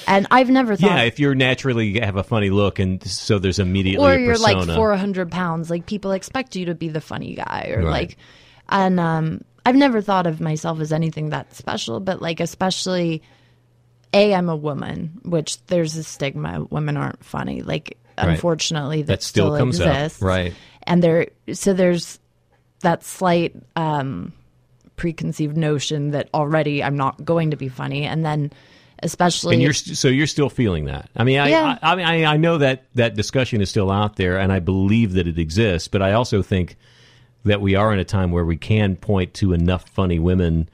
[0.07, 3.59] and i've never thought yeah, if you're naturally have a funny look, and so there's
[3.59, 4.65] immediately or you're persona.
[4.65, 7.91] like 400 pounds like people expect you to be the funny guy or Right.
[7.91, 8.17] like
[8.69, 13.23] and um i've never thought of myself as anything that special but like especially
[14.15, 18.31] a i'm a woman which there's a stigma women aren't funny like Right.
[18.31, 20.53] unfortunately that, That still comes up, exists right.
[20.83, 22.19] and there so there's
[22.81, 24.33] that slight um
[24.97, 28.53] preconceived notion that already i'm not going to be funny and then
[29.03, 31.09] especially and you're st- so you're still feeling that.
[31.17, 31.79] I mean, I, Yeah.
[31.83, 34.61] I, I mean, I, I know that that discussion is still out there, and I
[34.61, 35.89] believe that it exists.
[35.89, 36.77] But I also think
[37.45, 40.69] that we are in a time where we can point to enough funny women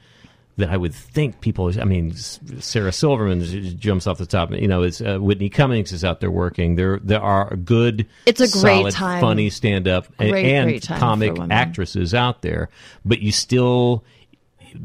[0.57, 1.71] that I would think people.
[1.79, 4.51] I mean, Sarah Silverman jumps off the top.
[4.51, 6.75] You know, it's uh, Whitney Cummings is out there working.
[6.75, 8.07] There, there are good.
[8.25, 9.21] It's a great solid, time.
[9.21, 12.69] funny stand up and, and great time comic actresses out there,
[13.05, 14.03] but you still,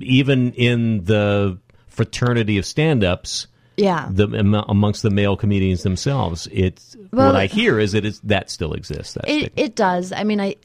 [0.00, 1.58] even in the
[1.92, 4.26] fraternity of stand-ups yeah the
[4.68, 6.46] amongst the male comedians themselves.
[6.52, 9.14] It's Well- what I hear is that it's, that still exists.
[9.14, 10.12] That It it does.
[10.12, 10.56] I mean, I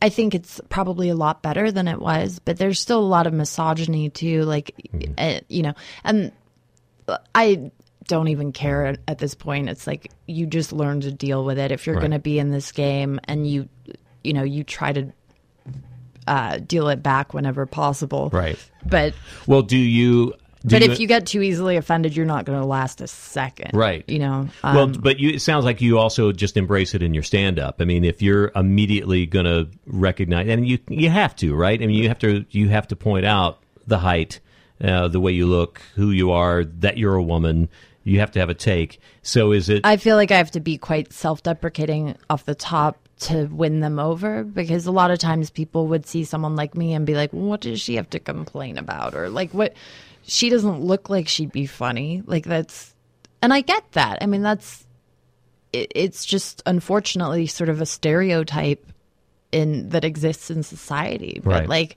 [0.00, 3.26] I think it's probably a lot better than it was, but there's still a lot
[3.26, 4.42] of misogyny too.
[4.44, 5.12] Like, Mm-hmm.
[5.18, 6.32] uh, you know, and
[7.34, 7.70] I
[8.08, 9.68] don't even care at, at this point.
[9.70, 11.70] It's like you just learn to deal with it.
[11.72, 12.00] If you're Right.
[12.02, 13.68] going to be in this game and you,
[14.22, 15.12] you know, you try to
[16.26, 18.30] uh, deal it back whenever possible.
[18.32, 18.58] Right.
[18.84, 19.14] But
[19.46, 20.34] Well, do you?
[20.66, 23.72] Do but if you get too easily offended, you're not going to last a second.
[23.74, 24.02] Right.
[24.08, 24.48] You know.
[24.62, 27.58] Um, well, but you, it sounds like you also just embrace it in your stand
[27.58, 27.76] up.
[27.80, 31.80] I mean, if you're immediately going to recognize, and you you have to, right?
[31.82, 34.40] I mean, you have to you have to point out the height,
[34.82, 37.68] uh, the way you look, who you are, that you're a woman.
[38.06, 39.00] You have to have a take.
[39.22, 39.84] So is it?
[39.84, 43.98] I feel like I have to be quite self-deprecating off the top to win them
[43.98, 47.32] over because a lot of times people would see someone like me and be like,
[47.32, 49.74] "What does she have to complain about?" or like, "What?
[50.26, 52.94] She doesn't look like she'd be funny." Like that's,
[53.42, 54.18] and I get that.
[54.22, 54.86] I mean, that's
[55.72, 58.86] it, it's just unfortunately sort of a stereotype
[59.52, 61.40] in that exists in society.
[61.44, 61.68] But Right.
[61.68, 61.96] like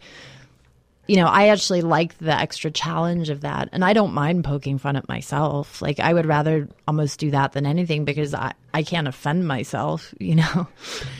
[1.08, 3.70] you know, I actually like the extra challenge of that.
[3.72, 5.82] And I don't mind poking fun at myself.
[5.82, 10.13] Like, I would rather almost do that than anything because I, I can't offend myself,
[10.20, 10.67] you know?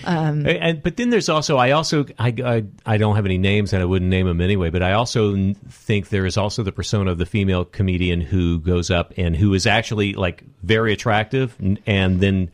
[0.04, 3.74] Um, and but then there's also I also I, I I don't have any names
[3.74, 4.70] and I wouldn't name them anyway.
[4.70, 8.92] But I also think there is also the persona of the female comedian who goes
[8.92, 12.52] up and who is actually like very attractive n- and then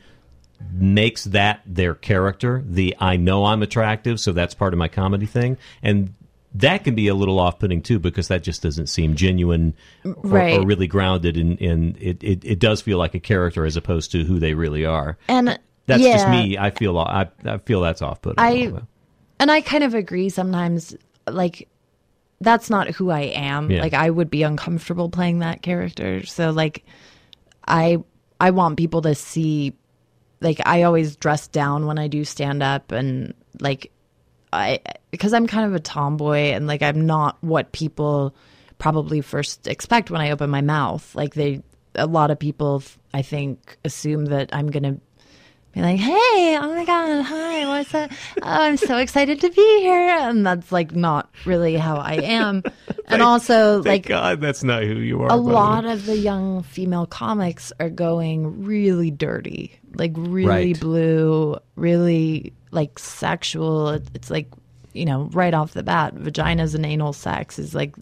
[0.72, 2.64] makes that their character.
[2.66, 6.14] The I know I'm attractive, so that's part of my comedy thing, and
[6.56, 9.74] that can be a little off-putting too because that just doesn't seem genuine
[10.06, 10.60] or, Right.
[10.60, 12.46] or really grounded in, in it, it.
[12.46, 15.18] It does feel like a character as opposed to who they really are.
[15.28, 16.58] And That's yeah, just me.
[16.58, 18.40] I feel I, I feel that's off-putting.
[18.40, 18.72] I-
[19.40, 20.96] And I kind of agree sometimes,
[21.28, 21.68] like,
[22.40, 23.72] that's not who I am.
[23.72, 23.82] Yeah.
[23.82, 26.26] Like, I would be uncomfortable playing that character.
[26.26, 26.86] So, like,
[27.68, 27.98] I
[28.40, 29.74] I want people to see,
[30.42, 33.92] like, I always dress down when I do stand up and, like,
[34.54, 34.80] I,
[35.12, 38.36] because I'm kind of a tomboy and, like, I'm not what people
[38.78, 41.14] probably first expect when I open my mouth.
[41.16, 41.62] Like, they,
[41.96, 45.00] a lot of people, I think, assume that I'm going to
[45.74, 48.12] be like, hey, oh my God, hi, what's up?
[48.12, 50.10] Oh, I'm so excited to be here.
[50.20, 52.64] And that's like not really how I am.
[53.08, 55.32] and also, Thank like, God that's not who you are.
[55.32, 60.80] a lot of the young female comics are going really dirty, like really Right.
[60.80, 63.90] blue, really like sexual.
[64.14, 64.48] It's like,
[64.94, 67.96] you know, right off the bat, vaginas and anal sex is like,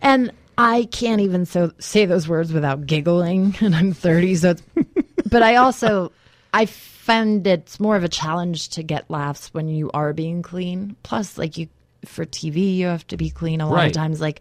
[0.00, 4.50] and I can't even so say those words without giggling, and I'm 30, so.
[4.50, 4.62] It's,
[5.30, 6.12] but I also,
[6.54, 10.96] I find it's more of a challenge to get laughs when you are being clean.
[11.02, 11.68] Plus, like you
[12.04, 13.86] for TV, you have to be clean a lot Right.
[13.88, 14.20] of times.
[14.20, 14.40] Like,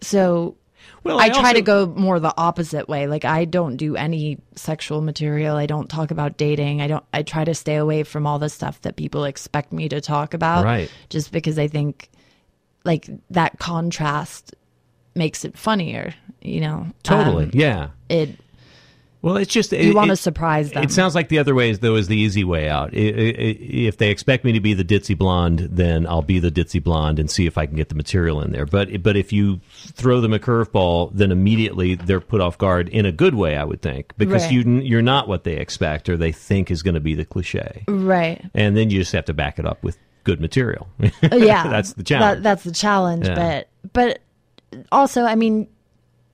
[0.00, 0.56] so
[1.04, 3.06] Well, I, try also- to go more the opposite way.
[3.06, 5.56] Like I don't do any sexual material.
[5.56, 6.80] I don't talk about dating.
[6.80, 9.88] I don't I try to stay away from all the stuff that people expect me
[9.88, 10.64] to talk about.
[10.64, 10.90] Right.
[11.10, 12.08] Just because I think
[12.84, 14.54] like that contrast
[15.14, 16.86] makes it funnier, you know.
[17.02, 17.44] Totally.
[17.44, 17.88] Um, yeah.
[18.08, 18.38] it
[19.22, 20.82] Well, it's just you it- want to surprise them.
[20.82, 22.90] It sounds like the other way is though is the easy way out.
[22.92, 27.18] If they expect me to be the ditzy blonde, then I'll be the ditzy blonde
[27.20, 28.66] and see if I can get the material in there.
[28.66, 29.60] But but if you
[29.92, 33.64] throw them a curveball, then immediately they're put off guard in a good way, I
[33.64, 34.52] would think, because Right.
[34.52, 37.84] you you're not what they expect or they think is going to be the cliche,
[37.88, 38.44] right.
[38.54, 40.88] and then you just have to back it up with good material.
[41.32, 42.38] Yeah That's the challenge.
[42.38, 43.62] That, that's the challenge Yeah.
[43.82, 44.18] but but
[44.90, 45.68] also i mean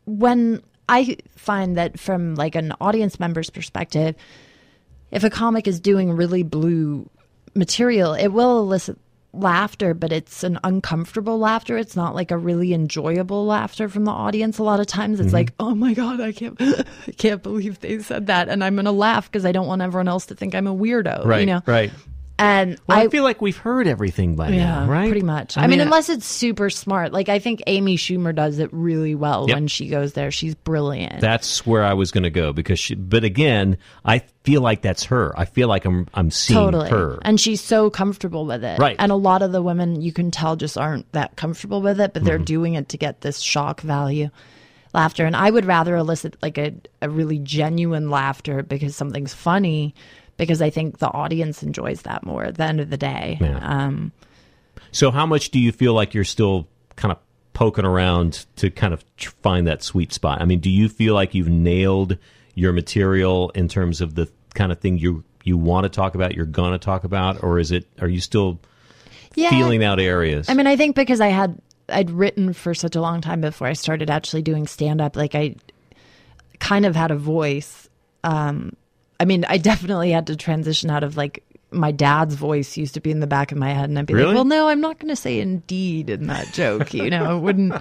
[0.07, 4.15] when i find that from like an audience member's perspective
[5.11, 7.09] if a comic is doing really blue
[7.55, 8.99] material it will elicit
[9.35, 14.11] laughter but it's an uncomfortable laughter it's not like a really enjoyable laughter from the
[14.11, 15.27] audience a lot of times Mm-hmm.
[15.27, 16.85] it's like oh my god i can't i
[17.17, 20.27] can't believe they said that and i'm gonna laugh because i don't want everyone else
[20.27, 21.41] to think i'm a weirdo right.
[21.41, 21.93] you know Right.
[22.39, 25.09] And Well, I, I feel like we've heard everything by yeah, now, right?
[25.11, 25.57] Pretty much.
[25.57, 27.13] I, mean, unless it's super smart.
[27.13, 29.55] Like I think Amy Schumer does it really well Yep.
[29.57, 30.31] when she goes there.
[30.31, 31.21] She's brilliant.
[31.21, 35.05] That's where I was going to go because, she, but again, I feel like that's
[35.05, 35.33] her.
[35.39, 36.91] I feel like I'm I'm seeing totally.
[36.91, 37.19] her.
[37.23, 38.79] And she's so comfortable with it.
[38.79, 38.97] Right.
[38.99, 42.13] And a lot of the women you can tell just aren't that comfortable with it,
[42.13, 42.27] but Mm-hmm.
[42.29, 44.31] they're doing it to get this shock value
[44.95, 45.27] laughter.
[45.27, 49.95] And I would rather elicit like a, a really genuine laughter because something's funny
[50.39, 53.37] because I think the audience enjoys that more at the end of the day.
[53.41, 53.59] Yeah.
[53.59, 54.13] Um
[54.91, 56.67] So, how much do you feel like you're still
[56.97, 57.19] kind of
[57.53, 59.05] poking around to kind of
[59.43, 60.41] find that sweet spot?
[60.41, 62.17] I mean, do you feel like you've nailed
[62.55, 66.35] your material in terms of the kind of thing you you want to talk about,
[66.35, 67.87] you're going to talk about, or is it?
[68.01, 68.61] Are you still
[69.35, 69.51] yeah.
[69.51, 70.49] feeling out areas?
[70.49, 73.67] I mean, I think because I had I'd written for such a long time before
[73.67, 75.57] I started actually doing stand up, like I
[76.59, 77.89] kind of had a voice.
[78.25, 78.77] Um,
[79.21, 83.01] I mean, I definitely had to transition out of like my dad's voice used to
[83.01, 84.27] be in the back of my head, and I'd be Really?
[84.29, 87.41] like, "Well, no, I'm not going to say indeed in that joke." You know, it
[87.41, 87.75] wouldn't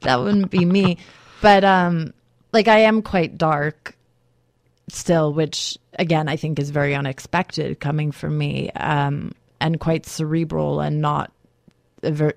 [0.00, 0.98] that wouldn't be me.
[1.42, 2.14] but um,
[2.52, 3.96] like I am quite dark
[4.88, 10.80] still, which again I think is very unexpected coming from me, um, and quite cerebral
[10.80, 11.32] and not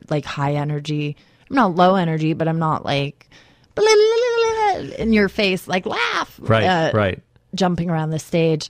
[0.09, 1.15] like high energy.
[1.49, 3.29] I'm not low energy, but I'm not like
[4.97, 7.21] in your face, like laugh, Right, uh, right.
[7.55, 8.69] Jumping around the stage.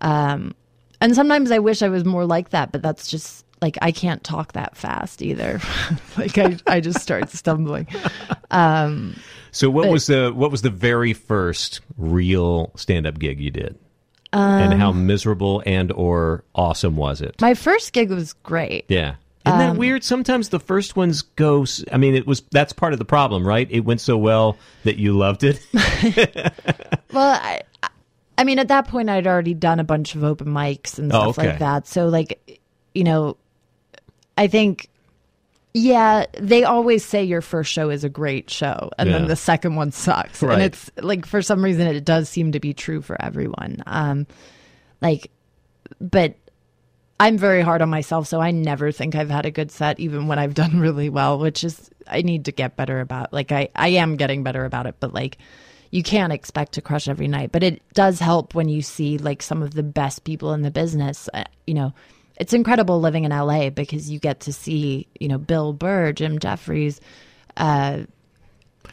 [0.00, 0.54] Um,
[1.00, 4.22] and sometimes I wish I was more like that, but that's just like I can't
[4.24, 5.60] talk that fast either.
[6.18, 7.86] like I, I just start stumbling.
[8.50, 9.16] Um,
[9.52, 13.78] So what was the what was the very first real stand up gig you did?
[14.32, 17.40] and Um, how miserable and or awesome was it?
[17.40, 18.84] My first gig was great.
[18.88, 19.16] Yeah.
[19.46, 20.04] Isn't Um, that weird?
[20.04, 21.64] Sometimes the first ones go.
[21.90, 23.66] I mean, it was that's part of the problem, right?
[23.70, 25.60] It went so well that you loved it.
[27.12, 27.62] Well, I,
[28.40, 31.32] I mean, at that point, I'd already done a bunch of open mics and Oh,
[31.32, 31.48] stuff okay.
[31.50, 31.86] like that.
[31.86, 32.58] So, like,
[32.94, 33.36] you know,
[34.38, 34.88] I think,
[35.74, 39.18] yeah, they always say your first show is a great show, and Yeah.
[39.18, 40.42] then the second one sucks.
[40.42, 40.54] Right.
[40.54, 43.82] And it's like for some reason, it does seem to be true for everyone.
[43.86, 44.26] Um,
[45.02, 45.30] like,
[46.00, 46.34] but
[47.20, 50.28] I'm very hard on myself, so I never think I've had a good set, even
[50.28, 53.34] when I've done really well, which is I need to get better about.
[53.34, 55.36] Like I, I am getting better about it, but like
[55.90, 57.52] you can't expect to crush every night.
[57.52, 60.70] But it does help when you see like some of the best people in the
[60.70, 61.28] business.
[61.34, 61.92] Uh, you know,
[62.36, 66.38] it's incredible living in LA because you get to see you know Bill Burr, Jim
[66.38, 67.00] Jefferies,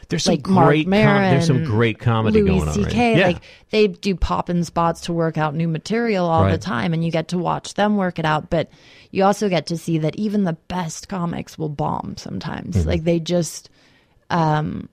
[0.09, 2.73] There's some like great com- there's some great comedy Louis going on.
[2.83, 3.17] Right?
[3.17, 3.27] Yeah.
[3.27, 7.03] Like they do pop in spots to work out new material all the time, and
[7.03, 8.49] you get to watch them work it out.
[8.49, 8.69] But
[9.11, 12.75] you also get to see that even the best comics will bomb sometimes.
[12.77, 12.87] Mm-hmm.
[12.87, 13.69] Like they just,
[14.29, 14.89] um.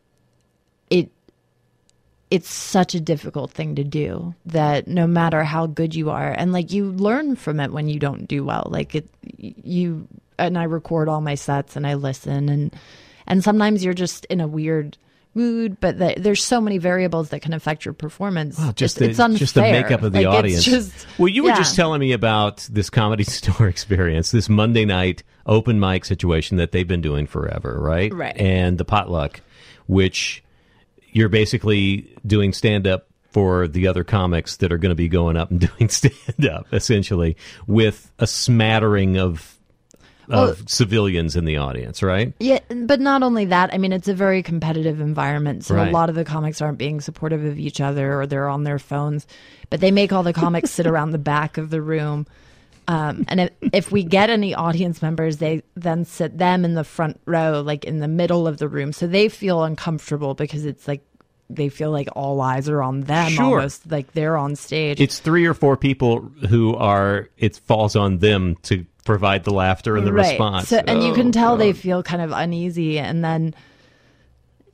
[2.31, 6.53] It's such a difficult thing to do that no matter how good you are, and
[6.53, 8.66] like you learn from it when you don't do well.
[8.70, 9.09] Like it,
[9.39, 10.09] you
[10.39, 12.75] and I record all my sets and I listen and
[13.27, 14.99] and sometimes you're just in a weird
[15.37, 18.99] mood but the, there's so many variables that can affect your performance Well, just it's,
[19.01, 19.39] the, it's unfair.
[19.39, 20.64] just the makeup of the Like, audience.
[20.64, 21.57] just, well, you were yeah.
[21.57, 26.70] just telling me about this comedy store experience, this Monday night open mic situation that
[26.70, 28.12] they've been doing forever, right?
[28.14, 28.37] Right.
[28.37, 29.41] And the potluck,
[29.87, 30.43] which
[31.15, 35.37] you're basically doing stand up for the other comics that are going to be going
[35.37, 37.37] up and doing stand up, essentially,
[37.67, 39.51] with a smattering of
[40.31, 42.33] of civilians in the audience, right?
[42.41, 43.75] Yeah, but not only that.
[43.75, 45.89] I mean, it's a very competitive environment, so Right.
[45.89, 48.79] a lot of the comics aren't being supportive of each other, or they're on their
[48.79, 49.27] phones.
[49.69, 52.27] But they make all the comics sit around the back of the room.
[52.87, 56.85] Um, and if, if we get any audience members, they then sit them in the
[56.85, 60.87] front row, like in the middle of the room, so they feel uncomfortable because it's
[60.87, 61.03] like
[61.51, 63.45] they feel like all eyes are on them, Sure.
[63.59, 65.01] almost like they're on stage.
[65.01, 67.28] It's three or four people who are.
[67.39, 70.30] It falls on them to provide the laughter and the right.
[70.30, 70.68] response.
[70.68, 73.55] So, and you Oh, can tell they feel kind of uneasy, and then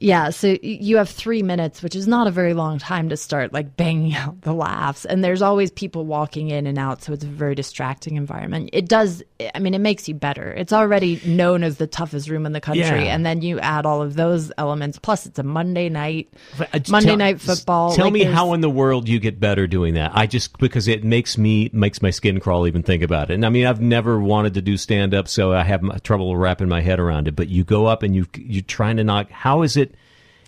[0.03, 3.53] yeah, so you have three minutes, which is not a very long time to start
[3.53, 7.23] like banging out the laughs, and there's always people walking in and out, so it's
[7.23, 8.71] a very distracting environment.
[8.73, 9.23] It does,
[9.55, 10.53] I mean, it makes you better.
[10.53, 13.15] It's already known as the toughest room in the country, Yeah.
[13.15, 14.99] and then you add all of those elements.
[14.99, 17.95] Plus, it's a Monday night, uh, Monday tell- night football.
[17.95, 20.13] Tell like, me how in the world you get better doing that.
[20.15, 23.35] I just because it makes me makes my skin crawl even think about it.
[23.35, 26.69] And I mean, I've never wanted to do stand up, so I have trouble wrapping
[26.69, 27.37] my head around it.
[27.37, 29.31] But you go up and you you're trying to knock.
[29.31, 29.90] How is it?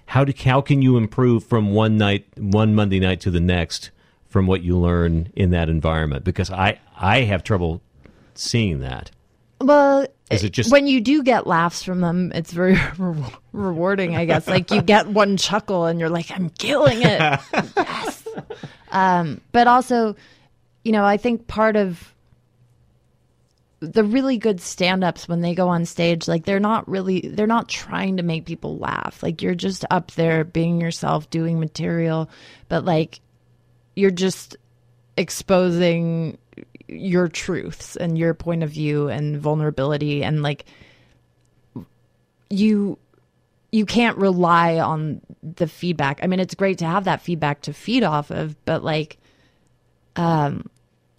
[0.07, 3.91] How do how can you improve from one night one Monday night to the next
[4.29, 6.25] from what you learn in that environment?
[6.25, 7.81] Because I I have trouble
[8.35, 9.11] seeing that.
[9.61, 14.17] Well, Is it just- when you do get laughs from them, it's very re- rewarding,
[14.17, 14.49] I guess.
[14.49, 17.41] Like you get one chuckle and you're like, I'm killing it.
[17.77, 18.27] yes.
[18.91, 20.17] Um, but also,
[20.85, 22.13] you know, I think part of
[23.83, 27.69] the really good stand-ups when they go on stage like they're not really they're not
[27.69, 32.31] trying to make people laugh like you're just up there being yourself doing material
[32.69, 33.21] but like
[33.97, 34.57] you're just
[35.17, 36.39] exposing
[36.87, 40.65] your truths and your point of view and vulnerability and like
[42.51, 42.97] you
[43.73, 46.21] you can't rely on the feedback.
[46.23, 49.17] I mean, it's great to have that feedback to feed off of, but like
[50.15, 50.69] um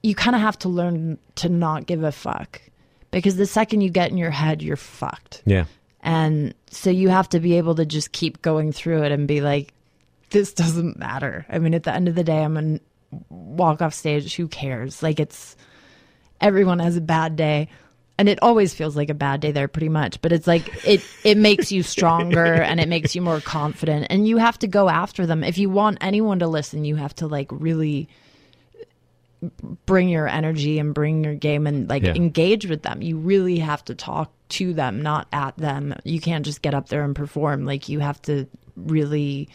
[0.03, 2.61] you kind of have to learn to not give a fuck
[3.09, 5.41] because the second you get in your head, you're fucked.
[5.45, 5.65] Yeah.
[6.01, 9.39] And so you have to be able to just keep going through it and be
[9.39, 9.73] like,
[10.31, 11.45] this doesn't matter.
[11.49, 12.83] I mean, at the end of the day, I'm going to
[13.29, 14.35] walk off stage.
[14.35, 15.01] Who cares?
[15.01, 15.55] Like, it's
[16.41, 17.69] everyone has a bad day.
[18.17, 20.21] And it always feels like a bad day there, pretty much.
[20.21, 24.07] But it's like it it makes you stronger and it makes you more confident.
[24.11, 25.43] And you have to go after them.
[25.43, 28.07] If you want anyone to listen, you have to like really
[29.85, 32.13] bring your energy and bring your game and like Yeah.
[32.15, 33.01] engage with them.
[33.01, 35.93] You really have to talk to them, not at them.
[36.03, 37.65] You can't just get up there and perform.
[37.65, 39.49] Like you have to really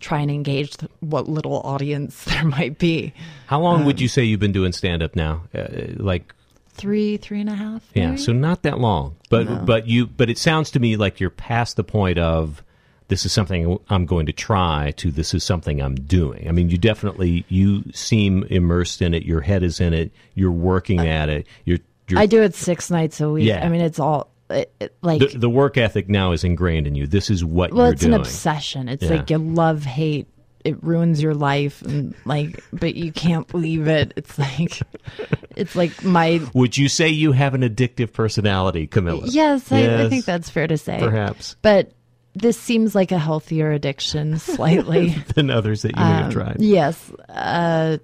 [0.00, 3.12] try and engage th- what little audience there might be.
[3.46, 5.42] How long would you say you've been doing stand up now?
[5.54, 5.66] Uh,
[5.96, 6.34] like
[6.72, 7.82] Three, three and a half.
[7.92, 9.16] yeah, so not that long.
[9.30, 12.62] But but you but it sounds to me like you're past the point of
[13.08, 16.46] this is something I'm going to try to this is something I'm doing.
[16.48, 19.24] I mean, you definitely you seem immersed in it.
[19.24, 20.12] Your head is in it.
[20.34, 21.46] You're working at it.
[21.64, 21.78] You're,
[22.08, 23.46] you're I do it six nights a week.
[23.46, 23.64] Yeah.
[23.64, 26.94] I mean, it's all it, it- like the, the work ethic now is ingrained in
[26.94, 27.06] you.
[27.06, 28.14] This is what well, it's doing.
[28.14, 28.88] an obsession.
[28.88, 29.10] It's Yeah.
[29.10, 30.26] like you love hate.
[30.64, 34.12] It ruins your life, and like, but you can't leave it.
[34.16, 34.80] It's like,
[35.56, 39.22] it's like my Would you say you have an addictive personality, Camilla?
[39.26, 39.70] yes.
[39.70, 40.98] I, I think that's fair to say.
[40.98, 41.92] perhaps but
[42.40, 45.10] this seems like a healthier addiction, slightly.
[45.34, 46.56] than others that you may have Um, tried.
[46.60, 47.10] Yes.
[47.28, 47.98] Uh,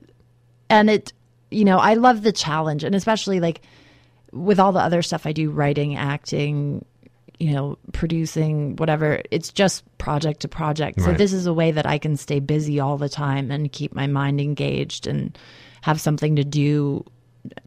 [0.71, 1.13] and it,
[1.51, 2.85] you know, I love the challenge.
[2.85, 3.63] And especially like
[4.33, 6.85] with all the other stuff I do, writing, acting,
[7.39, 11.01] you know, producing, whatever, it's just project to project.
[11.01, 11.19] So Right.
[11.19, 14.07] this is a way that I can stay busy all the time and keep my
[14.07, 15.37] mind engaged and
[15.83, 17.05] have something to do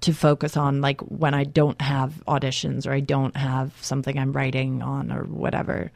[0.02, 4.34] to focus on like when I don't have auditions or I don't have something I'm
[4.34, 5.92] writing on or whatever.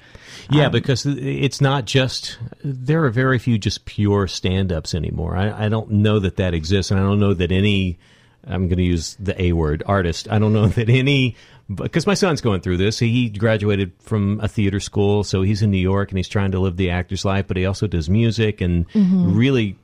[0.51, 5.36] Yeah, Um, because it's not just there are very few just pure stand-ups anymore.
[5.36, 7.97] I, I don't know that that exists, and I don't know that any.
[8.45, 10.27] I'm going to use the A word, artist.
[10.32, 11.36] I don't know that any
[11.73, 12.99] because my son's going through this.
[12.99, 16.59] He graduated from a theater school, so he's in New York and he's trying to
[16.59, 19.34] live the actor's life, but he also does music and Mm-hmm.
[19.36, 19.77] really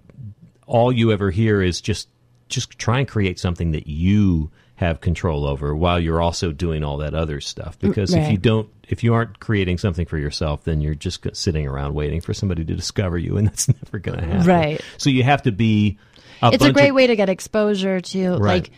[0.65, 2.09] all you ever hear is just
[2.49, 6.97] just try and create something that you have control over while you're also doing all
[6.97, 10.81] that other stuff because if you don't if you aren't creating something for yourself then
[10.81, 14.25] you're just sitting around waiting for somebody to discover you and that's never going to
[14.25, 14.81] happen Right.
[14.97, 15.97] so you have to be
[16.43, 18.39] a it's a great of- way to get exposure to Right.
[18.39, 18.71] like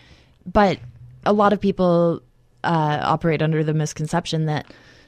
[0.45, 0.79] but
[1.25, 2.21] a lot of people
[2.63, 4.67] uh, operate under the misconception that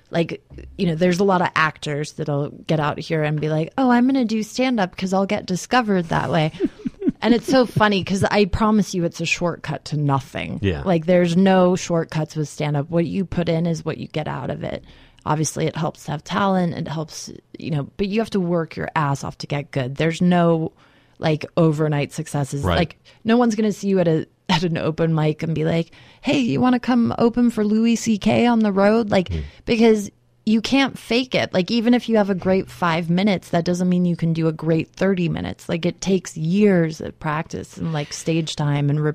[0.09, 0.43] like
[0.77, 3.89] you know there's a lot of actors that'll get out here and be like oh
[3.89, 6.51] i'm gonna do stand up because i'll get discovered that way
[7.21, 10.59] and it's so funny because i promise you it's a shortcut to nothing.
[10.61, 10.81] Yeah.
[10.83, 14.27] like there's no shortcuts with stand up what you put in is what you get
[14.27, 14.83] out of it.
[15.25, 16.73] Obviously it helps to have talent.
[16.73, 19.95] It helps you know but you have to work your ass off to get good.
[19.95, 20.71] There's no
[21.19, 22.63] like overnight successes.
[22.63, 22.77] Right.
[22.77, 25.63] like no one's going to see you at a at an open mic and be
[25.63, 25.91] like
[26.21, 29.09] hey you want to come open for louis ck on the road?
[29.09, 29.39] Like Hmm.
[29.65, 30.09] because
[30.45, 33.89] you can't fake it like even if you have a great five minutes that doesn't
[33.89, 37.93] mean you can do a great 30 minutes like it takes years of practice and
[37.93, 39.13] like stage time and re-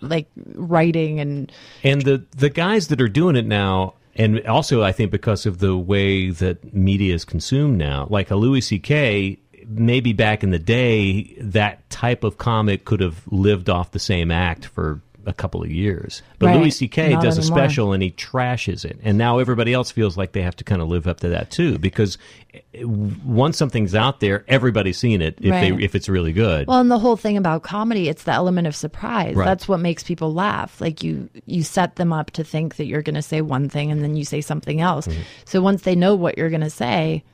[0.00, 1.52] like writing and
[1.82, 5.58] And the the guys that are doing it now, and also I think because of
[5.58, 9.38] the way that media is consumed now, like a Louis C.K.
[9.68, 14.30] Maybe back in the day, that type of comic could have lived off the same
[14.30, 16.22] act for a couple of years.
[16.38, 16.60] But Right.
[16.60, 17.14] Louis C.K.
[17.14, 20.42] Not does a special and he trashes it, and now everybody else feels like they
[20.42, 21.78] have to kind of live up to that too.
[21.78, 22.18] Because
[22.54, 25.76] eh, once something's out there, everybody's seen it if Right.
[25.76, 26.66] they if it's really good.
[26.66, 29.34] Well, and the whole thing about comedy, it's the element of surprise.
[29.34, 29.44] Right.
[29.44, 30.80] That's what makes people laugh.
[30.80, 33.90] Like you you set them up to think that you're going to say one thing
[33.90, 35.06] and then you say something else.
[35.06, 35.20] Mm-hmm.
[35.44, 37.24] So once they know what you're going to say,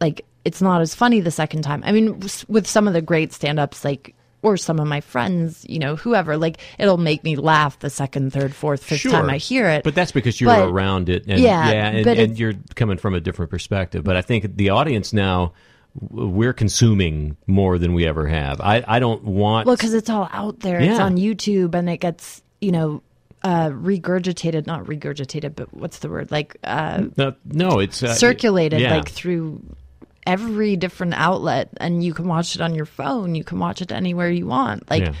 [0.00, 1.82] like it's not as funny the second time.
[1.84, 5.78] I mean, with some of the great stand-ups like or some of my friends, you
[5.78, 9.68] know, whoever, like it'll make me laugh the second, third, fourth, fifth time I hear
[9.68, 9.84] it.
[9.84, 13.14] But that's because you're But- around it, and Yeah, yeah, and, and you're coming from
[13.14, 14.04] a different perspective.
[14.04, 15.52] But I think the audience now,
[16.00, 18.60] we're consuming more than we ever have.
[18.60, 19.66] I, I don't want.
[19.66, 20.80] Well, because it's all out there.
[20.80, 23.02] It's on YouTube, and it gets you know
[23.42, 26.30] uh, regurgitated, not regurgitated, but what's the word?
[26.30, 28.96] Like uh, no, no, it's uh, circulated, yeah.
[28.96, 29.62] like through
[30.28, 33.34] every different outlet, and you can watch it on your phone.
[33.34, 34.88] You can watch it anywhere you want.
[34.90, 35.14] Like, Yeah.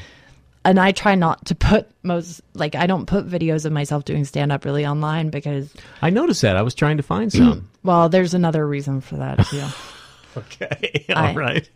[0.64, 4.24] and I try not to put most like I don't put videos of myself doing
[4.24, 6.56] stand up really online because I noticed that.
[6.56, 7.68] I was trying to find some.
[7.82, 9.64] well, there's another reason for that too.
[10.36, 11.68] okay, I- all right.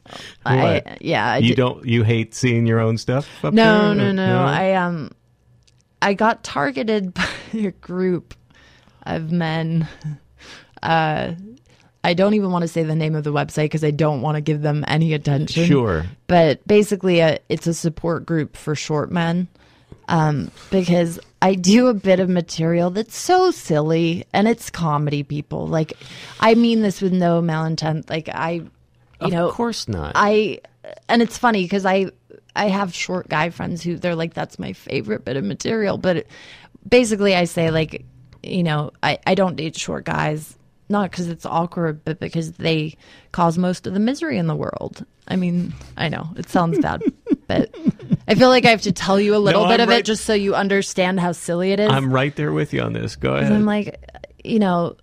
[0.44, 1.84] I yeah, I you d- don't.
[1.86, 3.26] You hate seeing your own stuff.
[3.44, 4.12] Up No, there?
[4.12, 5.10] no, no, I um,
[6.02, 8.34] I got targeted by a group
[9.06, 9.88] of men.
[10.82, 11.32] Uh,
[12.04, 14.36] I don't even want to say the name of the website because I don't want
[14.36, 15.66] to give them any attention.
[15.66, 16.04] Sure.
[16.26, 19.48] but basically, a, it's a support group for short men.
[20.08, 25.22] Um, because I do a bit of material that's so silly and it's comedy.
[25.22, 25.92] People like,
[26.40, 28.10] I mean this with no malintent.
[28.10, 28.70] Like I, you
[29.20, 30.12] Of know, Of course not.
[30.16, 30.58] I
[31.08, 32.10] and it's funny because I
[32.56, 36.16] I have short guy friends who they're like that's my favorite bit of material, but
[36.18, 36.26] it,
[36.86, 38.04] basically I say like
[38.42, 40.58] you know I I don't date short guys
[40.92, 42.94] not because it's awkward, but because they
[43.32, 45.04] cause most of the misery in the world.
[45.26, 47.02] I mean, I know it sounds bad,
[47.48, 47.74] but
[48.28, 49.98] I feel like I have to tell you a little No, bit I'm of right-
[50.00, 51.90] it just so you understand how silly it is.
[51.90, 53.16] I'm right there with you on this.
[53.16, 53.50] Go ahead.
[53.50, 53.98] I'm like,
[54.44, 54.96] you know,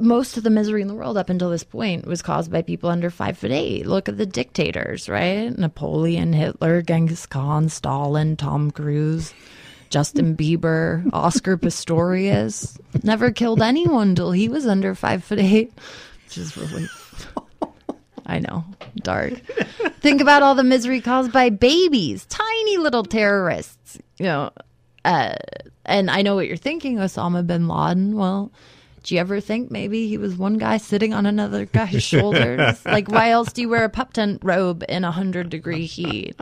[0.00, 2.90] most of the misery in the world up until this point was caused by people
[2.90, 3.86] under five foot eight.
[3.86, 5.56] Look at the dictators, right?
[5.56, 9.32] Napoleon, Hitler, Genghis Khan, Stalin, Tom Cruise,
[9.94, 12.76] Justin Bieber, Oscar Pistorius.
[13.04, 15.72] Never killed anyone till he was under five foot eight,
[16.24, 16.88] which is really.
[18.26, 18.64] I know,
[18.96, 19.34] dark.
[20.00, 23.96] Think about all the misery caused by babies, tiny little terrorists.
[24.18, 24.50] You know,
[25.04, 25.36] uh,
[25.84, 28.16] and I know what you're thinking, Osama bin Laden.
[28.16, 28.50] Well,
[29.04, 32.84] do you ever think maybe he was one guy sitting on another guy's shoulders?
[32.84, 36.34] like, why else do you wear a pup tent robe in a hundred degree heat?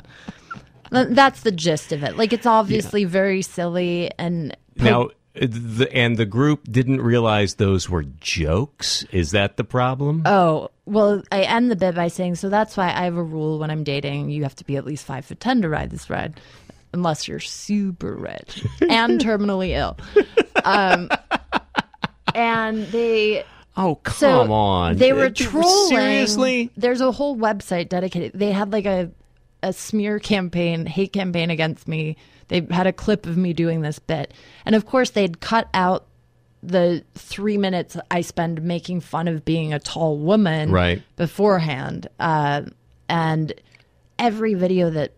[0.93, 2.17] Th- That's the gist of it.
[2.17, 4.57] Like, it's obviously very silly and.
[4.77, 9.05] Now, the, and the group didn't realize those were jokes.
[9.13, 10.23] Is that the problem?
[10.27, 13.59] Oh, well, I end the bit by saying, so that's why I have a rule
[13.59, 14.31] when I'm dating.
[14.31, 16.41] You have to be at least five foot ten to ride this ride,
[16.93, 19.97] unless you're super rich and terminally ill.
[20.65, 21.09] Um,
[22.35, 23.45] and they
[23.77, 24.97] oh, come so on.
[24.97, 25.97] They were trolling.
[25.97, 26.71] Seriously?
[26.77, 28.33] There's a whole website dedicated.
[28.35, 29.11] They had like a
[29.63, 32.17] a smear campaign, hate campaign against me.
[32.49, 34.33] They had a clip of me doing this bit,
[34.67, 36.07] and of course they'd cut out
[36.63, 41.03] the three minutes I spend making fun of being a tall woman Right.
[41.17, 42.07] beforehand.
[42.21, 42.63] Uh,
[43.09, 43.53] and
[44.19, 45.13] every video that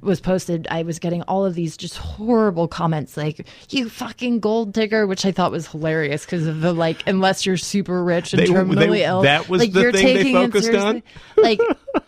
[0.00, 4.72] was posted, I was getting all of these just horrible comments like, you fucking gold
[4.72, 8.42] digger, which I thought was hilarious because of the like, unless you're super rich and
[8.42, 9.22] They- terminally they- ill.
[9.22, 11.02] that was like, the you're thing they taking it focused on?
[11.02, 11.02] seriously.
[11.36, 11.60] Like,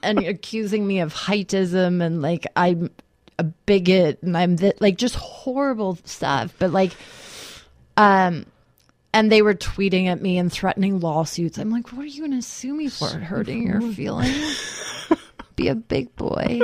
[0.02, 2.90] and accusing me of heightism and like, I'm
[3.38, 6.52] a bigot and I'm th- like just horrible stuff.
[6.58, 6.92] But like,
[7.96, 8.44] um,
[9.12, 11.58] and they were tweeting at me and threatening lawsuits.
[11.58, 13.06] I'm like, what are you going to sue me for?
[13.08, 15.08] Hurting your feelings?
[15.56, 16.62] Be a big boy,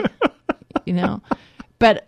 [0.90, 1.22] you know?
[1.78, 2.04] But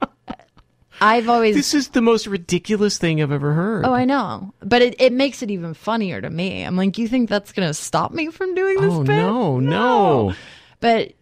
[1.01, 1.55] I've always.
[1.55, 3.87] This is the most ridiculous thing I've ever heard.
[3.87, 4.53] Oh, I know.
[4.61, 6.63] But it, it makes it even funnier to me.
[6.65, 9.17] I'm like, you think that's going to stop me from doing this Oh, bit?
[9.17, 10.35] no, no.
[10.81, 11.13] But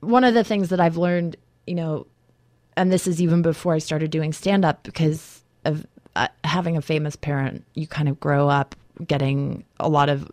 [0.00, 2.06] one of the things that I've learned, you know,
[2.76, 6.82] and this is even before I started doing stand up because of uh, having a
[6.82, 10.30] famous parent, you kind of grow up getting a lot of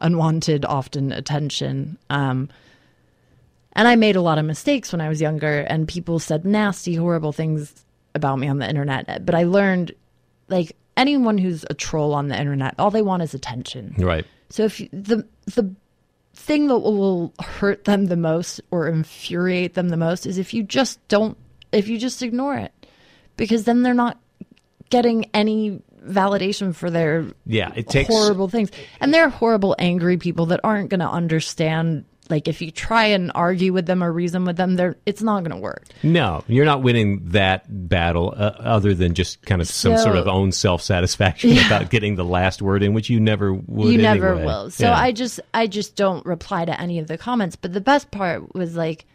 [0.00, 1.98] unwanted, often attention.
[2.10, 2.48] Um,
[3.78, 6.96] and I made a lot of mistakes when I was younger, and people said nasty,
[6.96, 7.72] horrible things
[8.12, 9.24] about me on the internet.
[9.24, 9.92] But I learned,
[10.48, 13.94] like, anyone who's a troll on the internet, all they want is attention.
[13.96, 14.26] Right.
[14.50, 15.72] So if you, the the
[16.34, 20.64] thing that will hurt them the most or infuriate them the most is if you
[20.64, 21.36] just don't
[21.72, 22.72] if you just ignore it
[23.36, 24.18] because then they're not
[24.90, 28.70] getting any validation for their Yeah, it takes horrible things.
[29.00, 33.32] And they're horrible angry people that aren't going to understand like if you try and
[33.34, 35.84] argue with them or reason with them they're it's not going to work.
[36.02, 40.16] No, you're not winning that battle uh, other than just kind of some So- sort
[40.16, 43.92] of own self satisfaction about getting the last word in, which you never would.
[43.92, 44.44] you never anyway.
[44.46, 44.98] will so Yeah.
[44.98, 48.54] i just i just don't reply to any of the comments but the best part
[48.54, 49.06] was like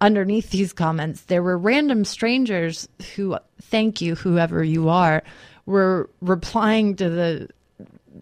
[0.00, 5.22] underneath these comments there were random strangers who thank you whoever you are
[5.66, 7.48] were replying to the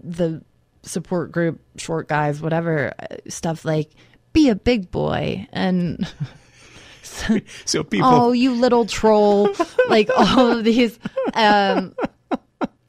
[0.02, 0.42] the
[0.82, 3.90] support group short guys whatever uh, stuff like
[4.32, 6.06] be a big boy and
[7.64, 8.08] so people.
[8.08, 9.50] oh you little troll
[9.88, 10.98] like all of these
[11.34, 11.94] um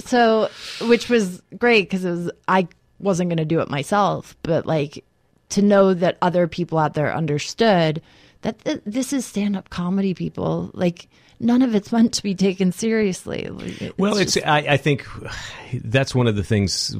[0.05, 0.49] so
[0.81, 2.67] which was great because it was i
[2.99, 5.03] wasn't going to do it myself but like
[5.49, 8.01] to know that other people out there understood
[8.41, 11.07] that th- this is stand-up comedy people like
[11.39, 13.43] none of it's meant to be taken seriously
[13.79, 15.05] it's Well, it's just- I, I think
[15.73, 16.95] that's one of the things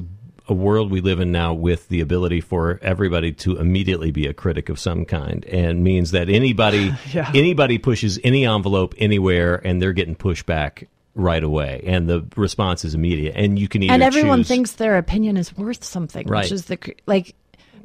[0.50, 4.34] a world we live in now with the ability for everybody to immediately be a
[4.34, 9.92] critic of some kind and means that anybody anybody pushes any envelope anywhere and they're
[9.92, 14.02] getting pushed back right away and the response is immediate and you can either and
[14.02, 16.42] everyone choose- thinks their opinion is worth something Right.
[16.44, 17.34] which is the cr- like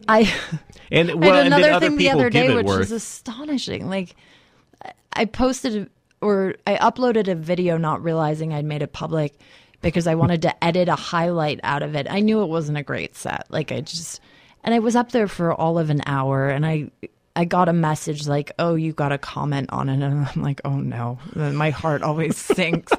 [0.07, 0.31] i
[0.91, 3.89] and well and another other thing the other day, which worth is astonishing.
[3.89, 4.15] Like,
[5.13, 5.89] I posted
[6.21, 9.33] or I uploaded a video not realizing I'd made it public
[9.85, 12.07] because I wanted to edit a highlight out of it.
[12.09, 13.45] I knew it wasn't a great set.
[13.49, 14.19] Like, I just,
[14.63, 16.89] and I was up there for all of an hour and I,
[17.35, 19.93] I got a message like, oh, you got a comment on it.
[20.03, 21.19] And I'm like, oh no.
[21.35, 22.91] My heart always sinks.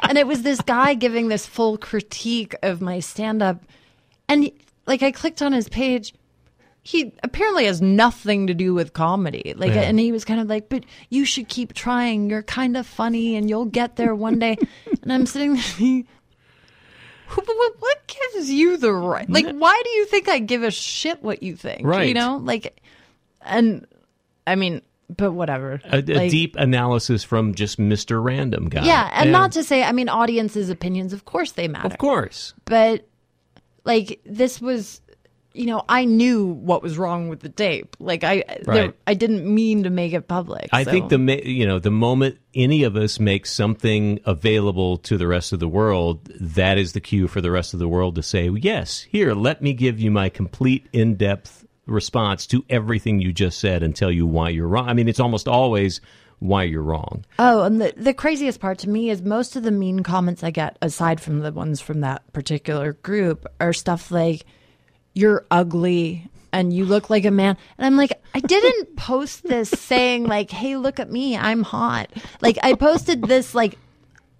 [0.00, 3.62] and it was this guy giving this full critique of my stand up.
[4.28, 4.50] And
[4.84, 6.12] like, I clicked on his page
[6.82, 9.54] he apparently has nothing to do with comedy.
[9.56, 9.80] Like, Yeah.
[9.80, 12.30] and he was kind of like, "But you should keep trying.
[12.30, 14.56] You're kind of funny, and you'll get there one day."
[15.02, 16.04] and I'm sitting there.
[17.34, 19.28] What, gives you the right?
[19.28, 21.86] Like, why do you think I give a shit what you think?
[21.86, 22.08] Right.
[22.08, 22.80] You know, like,
[23.42, 23.86] and
[24.46, 24.82] I mean,
[25.14, 25.80] but whatever.
[25.84, 28.22] a, a Like, deep analysis from just Mr.
[28.22, 28.84] Random guy.
[28.84, 31.86] yeah, and not to say, I mean, audiences' opinions, of course, they matter.
[31.86, 32.54] Of course.
[32.64, 33.06] but
[33.84, 35.00] like this was
[35.56, 37.96] you know, I knew what was wrong with the tape.
[37.98, 40.68] Like I there, I didn't mean to make it public.
[40.72, 45.16] I so- think the you know the moment any of us make something available to
[45.16, 48.16] the rest of the world, that is the cue for the rest of the world
[48.16, 53.32] to say, "Yes, here, let me give you my complete in-depth response to everything you
[53.32, 56.00] just said and tell you why you're wrong." I mean, it's almost always
[56.38, 57.24] why you're wrong.
[57.38, 60.50] Oh, and the the craziest part to me is most of the mean comments I
[60.50, 64.44] get, aside from the ones from that particular group, are stuff like
[65.16, 69.70] "you're ugly" and "you look like a man," and I'm like, I didn't post this
[69.70, 73.78] saying like, "Hey, look at me, I'm hot." Like I posted this like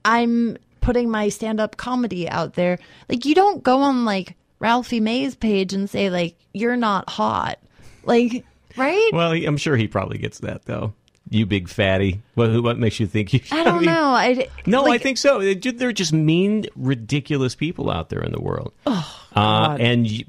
[0.05, 2.79] I'm putting my stand up comedy out there.
[3.09, 7.59] Like you don't go on like Ralphie May's page and say like you're not hot.
[8.05, 8.45] Like
[8.77, 9.11] right?
[9.13, 10.95] Well, I'm sure he probably gets that though.
[11.29, 12.23] You big fatty.
[12.35, 13.41] What, what makes you think you?
[13.51, 14.11] I don't mean, know.
[14.11, 15.55] I No, I think so.
[15.55, 18.73] They're just mean, ridiculous people out there in the world.
[18.87, 20.25] Oh, uh, and y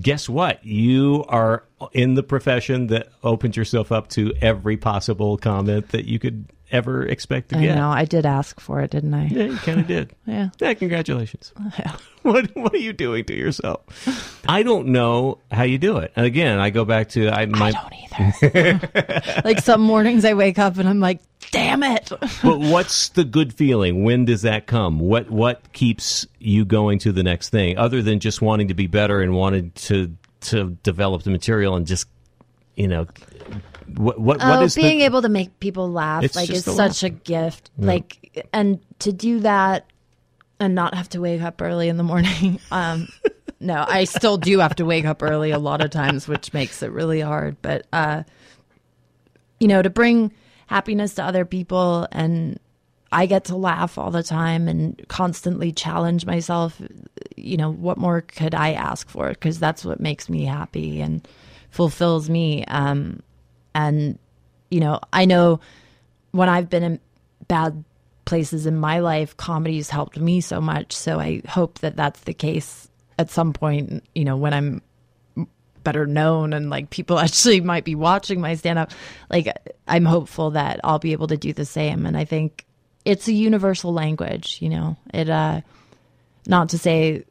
[0.00, 0.64] guess what?
[0.64, 6.18] You are in the profession that opens yourself up to every possible comment that you
[6.18, 7.74] could ever expect to I get.
[7.76, 7.90] know.
[7.90, 9.26] I did ask for it, didn't I?
[9.26, 10.10] Yeah, you kind of did.
[10.26, 10.50] Yeah.
[10.60, 11.52] Yeah, congratulations.
[12.22, 13.80] what What are you doing to yourself?
[14.48, 16.12] I don't know how you do it.
[16.16, 17.68] And again, I go back to I my.
[17.68, 19.42] I don't either.
[19.44, 22.10] like some mornings I wake up and I'm like, damn it.
[22.42, 24.04] but what's the good feeling?
[24.04, 24.98] When does that come?
[25.00, 28.86] What What keeps you going to the next thing, other than just wanting to be
[28.86, 32.06] better and wanting to to develop the material and just
[32.76, 33.06] you know
[33.96, 36.64] what what, what oh, is being the, able to make people laugh It's like is
[36.64, 37.70] such a gift.
[37.78, 39.86] Like and to do that
[40.58, 42.60] and not have to wake up early in the morning.
[42.70, 43.08] Um
[43.62, 46.82] no, I still do have to wake up early a lot of times, which makes
[46.82, 47.56] it really hard.
[47.62, 48.22] But uh
[49.58, 50.32] you know, to bring
[50.66, 52.58] happiness to other people and
[53.12, 56.80] I get to laugh all the time and constantly challenge myself.
[57.36, 59.30] You know, what more could I ask for?
[59.30, 61.26] Because that's what makes me happy and
[61.70, 62.64] fulfills me.
[62.66, 63.20] Um,
[63.74, 64.18] and,
[64.70, 65.60] you know, I know
[66.32, 67.00] when I've been in
[67.48, 67.84] bad
[68.24, 70.92] places in my life, comedy's helped me so much.
[70.92, 74.82] So I hope that that's the case at some point, you know, when I'm
[75.82, 78.90] better known and like people actually might be watching my stand up
[79.30, 79.50] like
[79.88, 82.06] i'm hopeful that i'll be able to do the same.
[82.06, 82.66] And i think
[83.04, 84.96] it's a universal language you know.
[85.12, 85.62] It uh
[86.46, 87.24] not to say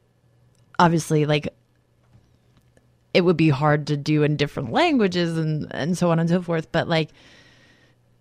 [0.78, 1.54] obviously like
[3.14, 6.40] it would be hard to do in different languages and and so on and so
[6.42, 7.10] forth but like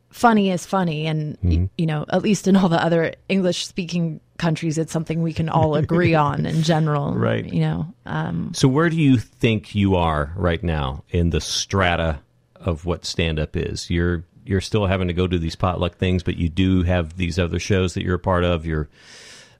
[0.10, 4.20] funny is funny and y- you know at least in all the other english speaking
[4.38, 7.46] countries it's something we can all agree on in general Right.
[7.46, 12.20] you know um So where do you think you are right now in the strata
[12.56, 13.90] of what stand up is?
[13.90, 17.38] You're you're still having to go to these potluck things, but you do have these
[17.38, 18.66] other shows that you're a part of.
[18.66, 18.90] You're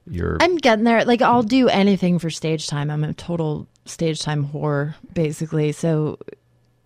[0.10, 1.06] you're I'm getting there.
[1.06, 2.90] Like I'll do anything for stage time.
[2.90, 5.72] I'm a total stage time whore, basically.
[5.72, 6.20] So,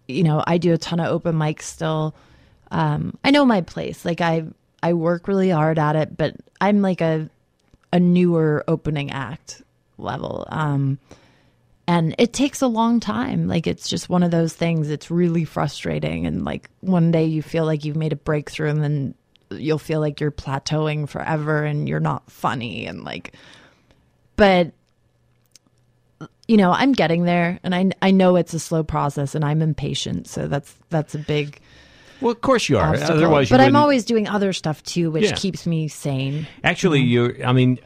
[0.08, 2.16] you know, I do a ton of open mics still.
[2.72, 4.04] Um, I know my place.
[4.06, 4.46] Like I
[4.82, 7.30] I work really hard at it, but I'm like a
[7.92, 9.62] a newer opening act
[9.98, 10.48] level.
[10.50, 11.00] Um
[11.86, 13.48] and it takes a long time.
[13.48, 14.90] Like it's just one of those things.
[14.90, 18.84] It's really frustrating and like one day you feel like you've made a breakthrough and
[18.84, 19.16] then
[19.52, 23.34] you'll feel like you're plateauing forever and you're not funny and like
[24.36, 24.72] but
[26.48, 29.62] you know, I'm getting there and I I know it's a slow process and I'm
[29.62, 31.60] impatient, so that's that's a big
[32.22, 32.92] well, of course you are.
[32.92, 33.18] obstacle.
[33.18, 35.36] Otherwise, you but I'm always doing other stuff too, which Yeah.
[35.36, 36.48] keeps me sane.
[36.64, 37.10] Actually, Mm-hmm.
[37.10, 37.46] you're.
[37.46, 37.80] I mean,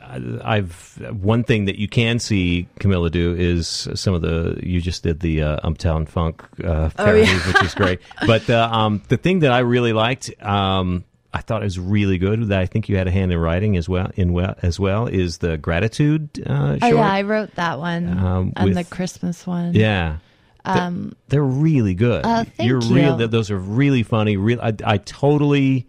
[0.44, 4.60] I've one thing that you can see Camilla do is some of the.
[4.62, 8.00] You just did the uh, Uptown Funk uh, parody, which is great.
[8.28, 11.04] But uh, um, the thing that I really liked, um,
[11.38, 12.48] I thought it was really good.
[12.48, 14.12] That I think you had a hand in writing as well.
[14.16, 16.30] In well as well is the gratitude.
[16.46, 19.74] Uh, Oh yeah, I wrote that one Um, and the Christmas one.
[19.76, 20.18] Yeah.
[20.66, 22.26] Um, they're really good.
[22.26, 22.96] Uh, thank You're you.
[22.96, 23.28] real.
[23.28, 24.36] Those are really funny.
[24.36, 24.60] Real.
[24.62, 25.88] I, I totally.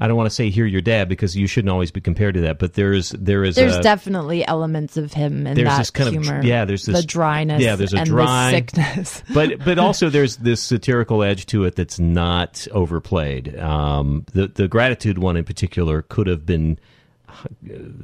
[0.00, 2.40] I don't want to say hear your dad because you shouldn't always be compared to
[2.42, 2.58] that.
[2.58, 6.08] But there's there is There's a, definitely elements of him in there's that this kind
[6.16, 6.40] of- humor.
[6.42, 7.62] yeah, there's this- the dryness.
[7.62, 9.22] yeah, there's a and dry- the sickness.
[9.34, 13.58] but but also there's this satirical edge to it that's not overplayed.
[13.58, 16.78] Um, the the gratitude one in particular could have been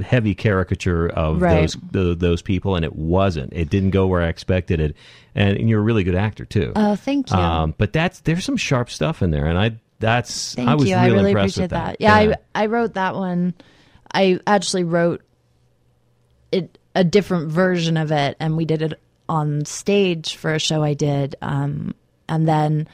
[0.04, 1.62] heavy caricature of Right.
[1.62, 3.52] those the, those people, and it wasn't.
[3.52, 4.96] It didn't go where I expected it,
[5.34, 6.72] and, and you're a really good actor too.
[6.76, 7.36] Oh, thank you.
[7.36, 10.88] Um, but that's there's some sharp stuff in there, and I that's Thank I was
[10.88, 10.94] you.
[10.96, 11.98] really, I really impressed appreciate with that.
[11.98, 12.00] that.
[12.00, 13.54] Yeah, I I wrote that one.
[14.12, 15.22] I actually wrote
[16.52, 20.82] it a different version of it, and we did it on stage for a show
[20.82, 21.34] I did.
[21.42, 21.94] Um,
[22.28, 22.86] and then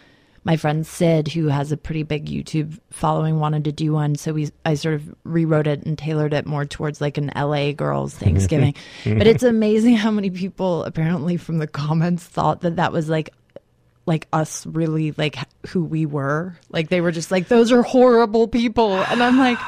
[0.44, 4.14] my friend Sid, who has a pretty big YouTube following, wanted to do one.
[4.14, 7.72] So we, I sort of rewrote it and tailored it more towards like an LA
[7.72, 8.74] girls Thanksgiving.
[9.04, 13.30] but it's amazing how many people apparently from the comments thought that that was like
[14.10, 15.36] like us really like
[15.68, 16.58] who we were.
[16.68, 19.58] Like they were just like those are horrible people, and I'm like,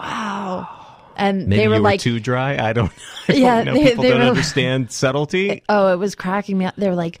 [0.00, 0.68] wow.
[1.16, 2.56] And Maybe they were you like, too dry.
[2.58, 2.90] I don't,
[3.28, 3.74] I don't Yeah, know.
[3.74, 5.62] they- People they don't were- understand subtlety.
[5.68, 6.74] oh, it was cracking me up.
[6.76, 7.20] They were like,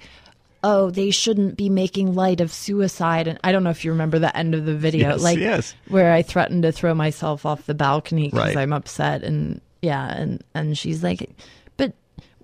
[0.64, 3.28] oh, they shouldn't be making light of suicide.
[3.28, 5.74] And I don't know if you remember the end of the video, Yes, like yes.
[5.88, 8.56] where I threatened to throw myself off the balcony because Right.
[8.56, 9.22] I'm upset.
[9.22, 11.30] And yeah, and and she's like,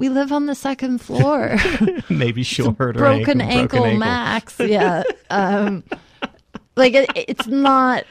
[0.00, 1.58] we live on the second floor.
[2.08, 4.58] Maybe she'll hurt her broken ankle, ankle, max.
[4.58, 5.02] Yeah.
[5.28, 5.84] Um,
[6.74, 8.04] like it, it's not.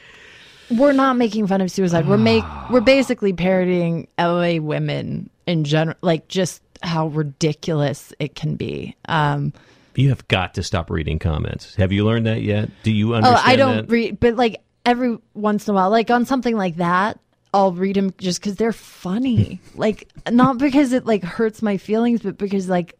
[0.70, 2.06] We're not making fun of suicide.
[2.06, 8.54] We're make we're basically parodying LA women in general, like just how ridiculous it can
[8.54, 8.94] be.
[9.08, 9.52] Um,
[9.96, 11.74] You have got to stop reading comments.
[11.74, 12.70] Have you learned that yet?
[12.84, 13.36] Do you understand?
[13.44, 13.90] oh, I don't that?
[13.90, 17.18] read, but like every once in a while, like on something like that,
[17.52, 19.60] I'll read them just because they're funny.
[19.74, 22.96] like not because it like hurts my feelings, but because like,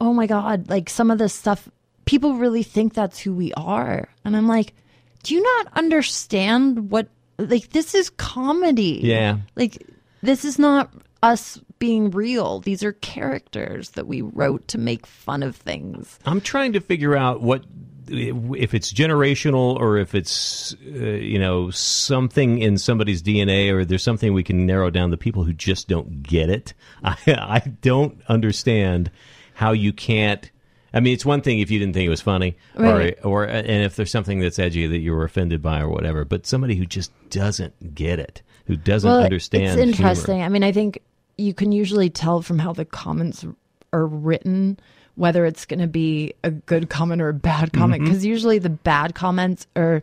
[0.00, 1.68] oh my god, like some of this stuff,
[2.04, 4.74] people really think that's who we are, and I'm like,
[5.22, 7.08] do you not understand what?
[7.38, 9.00] Like this is comedy.
[9.02, 9.38] Yeah.
[9.56, 9.82] Like
[10.22, 12.60] this is not us being real.
[12.60, 16.18] These are characters that we wrote to make fun of things.
[16.24, 17.64] I'm trying to figure out what
[18.08, 24.02] if it's generational or if it's uh, you know something in somebody's DNA or there's
[24.02, 26.74] something we can narrow down the people who just don't get it.
[27.04, 29.10] I, I don't understand
[29.54, 30.50] how you can't.
[30.92, 33.18] I mean, it's one thing if you didn't think it was funny, Right.
[33.24, 36.24] or or and if there's something that's edgy that you were offended by or whatever.
[36.24, 39.90] But somebody who just doesn't get it, who doesn't understand, It's humor.
[40.10, 40.42] interesting.
[40.42, 41.00] I mean, I think
[41.36, 43.44] you can usually tell from how the comments
[43.92, 44.78] are written
[45.16, 48.10] whether it's going to be a good comment or a bad comment Mm-hmm.
[48.10, 50.02] because usually the bad comments are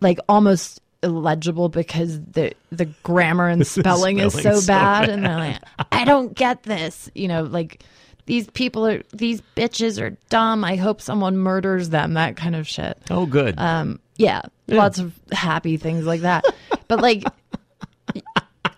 [0.00, 5.36] like almost illegible because the the grammar and spelling is so so bad and they're
[5.36, 5.58] like
[5.92, 7.82] I don't get this, you know, like
[8.26, 10.64] these people are these bitches are dumb.
[10.64, 12.98] I hope someone murders them, that kind of shit.
[13.10, 13.58] Oh, good.
[13.58, 16.44] Um, yeah, lots of happy things like that.
[16.88, 17.22] but like,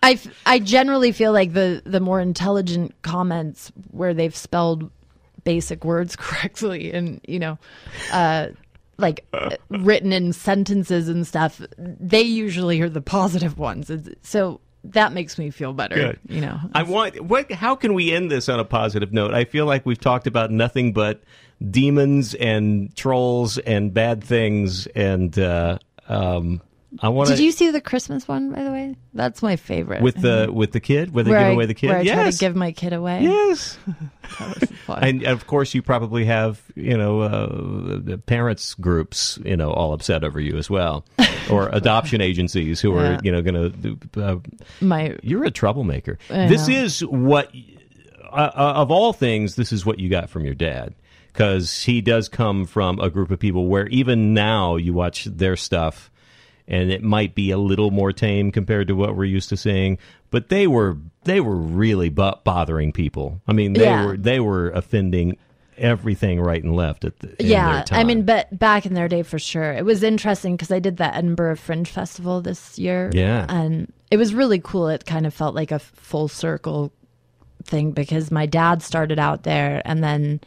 [0.03, 4.91] I, f- I generally feel like the the more intelligent comments where they've spelled
[5.45, 7.59] basic words correctly and you know,
[8.12, 8.49] uh,
[8.99, 13.91] like uh, written in sentences and stuff, they usually are the positive ones.
[14.22, 15.95] So that makes me feel better.
[15.95, 16.20] Good.
[16.28, 19.34] You know, I want what how can we end this on a positive note?
[19.34, 21.22] I feel like we've talked about nothing but
[21.70, 25.78] demons and trolls and bad things and uh
[26.09, 26.62] um
[26.99, 28.97] I want did you see the Christmas one by the way?
[29.14, 30.03] That's my favorite.
[30.03, 31.88] with the with the kid where they where give I, away the kid.
[31.88, 32.38] where I try yes.
[32.38, 33.22] to give my kid away.
[33.22, 33.78] yes.
[34.38, 35.05] That was fun.
[35.05, 37.47] And of course you probably have, you know, uh,
[38.01, 41.05] the parents groups, you know, all upset over you as well
[41.51, 43.20] or adoption agencies who are, Yeah.
[43.22, 44.36] you know, going to uh,
[44.80, 46.18] my You're a troublemaker.
[46.28, 46.74] I This know.
[46.74, 47.53] is what,
[48.32, 50.95] uh, uh, of all things, this is what you got from your dad.
[51.32, 55.55] Because he does come from a group of people where even now you watch their
[55.57, 56.10] stuff
[56.71, 59.99] and it might be a little more tame compared to what we're used to seeing.
[60.31, 63.41] But they were they were really bo- bothering people.
[63.49, 64.07] I mean, they Yeah.
[64.07, 65.37] were they were offending
[65.77, 69.39] everything right and left at the yeah i mean but back in their day for
[69.39, 73.47] sure it was interesting because i did the edinburgh fringe festival this year Yeah.
[73.49, 76.93] and it was really cool it kind of felt like a full circle
[77.64, 80.41] thing because my dad started out there and then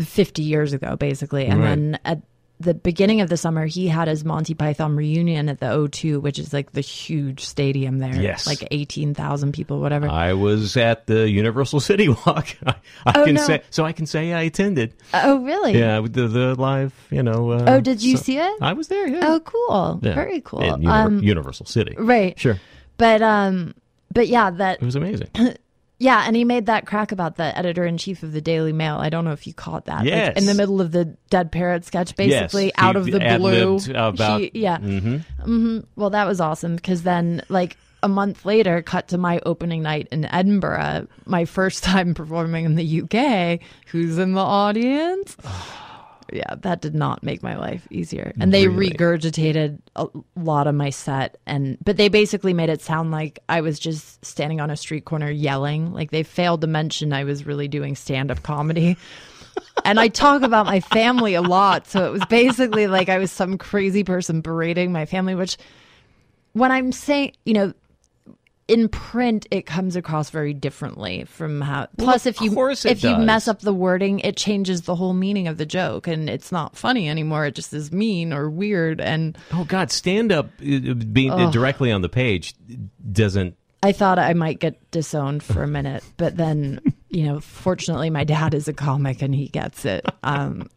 [0.00, 1.66] 50 years ago basically and Right.
[1.66, 2.22] then at
[2.58, 6.38] the beginning of the summer he had his monty python reunion at the o2 which
[6.38, 8.46] is like the huge stadium there Yes.
[8.46, 12.56] like 18000 people whatever I was at the Universal City Walk.
[12.66, 13.42] I, I Oh, can no.
[13.42, 13.84] say so.
[13.84, 14.94] I can say I attended.
[15.12, 17.50] oh really Yeah, with the, the live, you know.
[17.50, 19.06] Uh, oh did you so- see it I was there.
[19.06, 19.20] Yeah.
[19.34, 20.14] oh cool Yeah.
[20.14, 21.94] very cool Univer- um Universal City.
[21.98, 22.58] right Sure,
[22.96, 23.74] But um
[24.14, 25.28] but yeah, that it was amazing.
[25.98, 28.96] yeah, and he made that crack about the editor in chief of the Daily Mail.
[28.96, 29.98] I don't know if you caught that.
[30.00, 30.36] Like, Yes.
[30.36, 33.78] in the middle of the dead parrot sketch, basically Yes, out he of the blue.
[33.94, 34.78] about- he- yeah.
[34.78, 35.24] Mhm.
[35.42, 39.82] hmm Well, that was awesome because then like a month later, cut to my opening
[39.82, 43.60] night in Edinburgh, my first time performing in the UK.
[43.88, 45.36] Who's in the audience?
[46.32, 48.32] yeah, that did not make my life easier.
[48.40, 48.90] And they Really?
[48.90, 50.06] regurgitated a
[50.36, 54.24] lot of my set and but they basically made it sound like I was just
[54.24, 55.92] standing on a street corner yelling.
[55.92, 58.96] Like they failed to mention I was really doing stand-up comedy.
[59.84, 63.30] and I talk about my family a lot, so it was basically like I was
[63.32, 65.56] some crazy person berating my family, which
[66.52, 67.72] when I'm saying, you know,
[68.68, 73.16] in print it comes across very differently from how plus of if you if you
[73.18, 76.76] mess up the wording it changes the whole meaning of the joke and it's not
[76.76, 81.30] funny anymore it just is mean or weird and Oh God, stand up uh, being
[81.30, 82.54] uh, directly on the page
[83.12, 83.56] doesn't.
[83.84, 88.24] i thought i might get disowned for a minute but then you know fortunately my
[88.24, 90.68] dad is a comic and he gets it um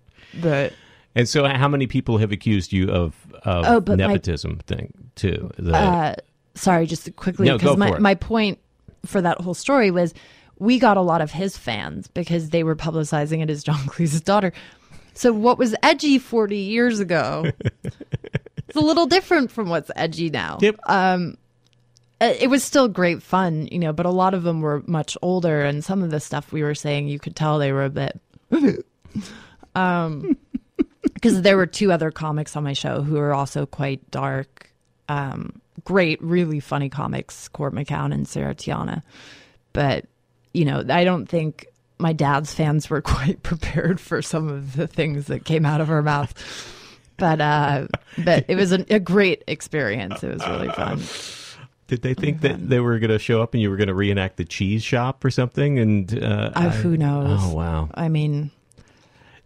[0.42, 0.74] but
[1.16, 4.94] And so, how many people have accused you of, of Oh, but my- nepotism thing
[5.16, 5.50] too?
[5.58, 6.16] The, uh,
[6.60, 8.60] sorry, just quickly No, because my, my point
[9.06, 10.14] for that whole story was
[10.58, 14.22] we got a lot of his fans because they were publicizing it as John Cleese's
[14.22, 14.52] daughter.
[15.14, 17.46] So what was edgy 40 years ago?
[17.84, 20.58] it's a little different from what's edgy now.
[20.62, 20.80] Yep.
[20.86, 21.30] Uh,
[22.22, 25.62] It was still great fun, you know, but a lot of them were much older
[25.62, 28.20] and some of the stuff we were saying you could tell they were a bit
[29.76, 30.36] um
[31.14, 34.70] because there were two other comics on my show who were also quite dark
[35.08, 39.04] um great really funny comics court mccown and sarah tiana.
[39.74, 40.06] But
[40.54, 41.68] you know i don't think
[42.00, 45.88] my dad's fans were quite prepared for some of the things that came out of
[45.90, 46.34] her mouth.
[47.18, 47.88] But uh
[48.24, 50.24] but it was a, a great experience.
[50.24, 51.02] It was really fun.
[51.88, 53.96] Did they think that they were going to show up and you were going to
[53.96, 55.80] reenact the cheese shop or something?
[55.80, 57.40] And uh, uh, who knows?
[57.42, 58.52] Oh wow, i mean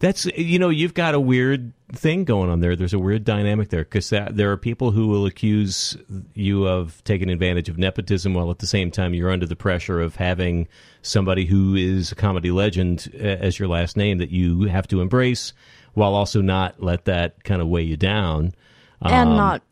[0.03, 2.75] that's you know you've got a weird thing going on there.
[2.75, 5.95] There's a weird dynamic there because there are people who will accuse
[6.33, 10.01] you of taking advantage of nepotism while at the same time you're under the pressure
[10.01, 10.67] of having
[11.03, 15.53] somebody who is a comedy legend as your last name that you have to embrace
[15.93, 18.53] while also not let that kind of weigh you down.
[19.01, 19.63] and Um, not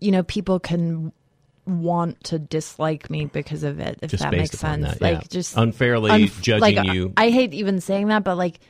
[0.00, 1.12] you know people can
[1.64, 5.18] want to dislike me because of it if that makes sense that, yeah.
[5.18, 7.14] like just Unfairly unf- judging like, you.
[7.16, 8.60] I hate even saying that but like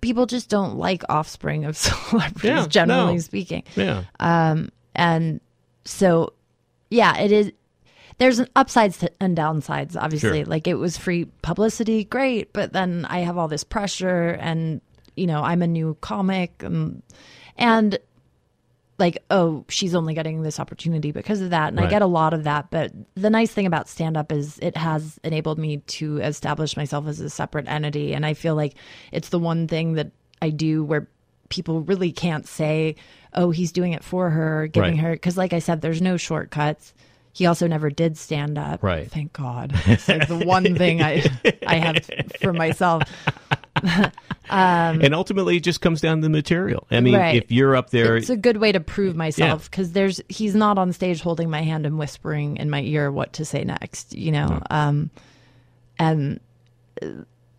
[0.00, 3.18] people just don't like offspring of celebrities Yeah, generally no.
[3.18, 4.04] speaking yeah.
[4.18, 5.40] Um, and
[5.84, 6.32] so
[6.90, 7.52] yeah it is
[8.18, 10.46] there's an upsides and downsides obviously Sure.
[10.46, 14.80] like it was free publicity great but then i have all this pressure and
[15.16, 17.02] you know i'm a new comic and,
[17.56, 17.98] and
[19.00, 21.68] like oh she's only getting this opportunity because of that.
[21.70, 22.70] And i get a lot of that.
[22.70, 27.06] But the nice thing about stand up is it has enabled me to establish myself
[27.08, 28.12] as a separate entity.
[28.14, 28.74] And i feel like
[29.10, 31.08] it's the one thing that i do where
[31.48, 32.94] people really can't say
[33.34, 35.00] oh he's doing it for her giving Right.
[35.00, 36.94] her because like i said there's no shortcuts.
[37.32, 39.08] He also never did stand up Right.
[39.10, 39.72] thank god.
[39.86, 41.24] It's like the one thing i
[41.66, 42.08] i have
[42.40, 43.02] for myself
[44.50, 46.86] and ultimately, it just comes down to the material.
[46.90, 47.36] I mean, Right.
[47.36, 50.78] if you're up there, it's a good way to prove myself because there's he's not
[50.78, 54.32] on stage holding my hand and whispering in my ear what to say next you
[54.32, 54.60] know?
[54.70, 55.10] Um
[55.98, 56.40] and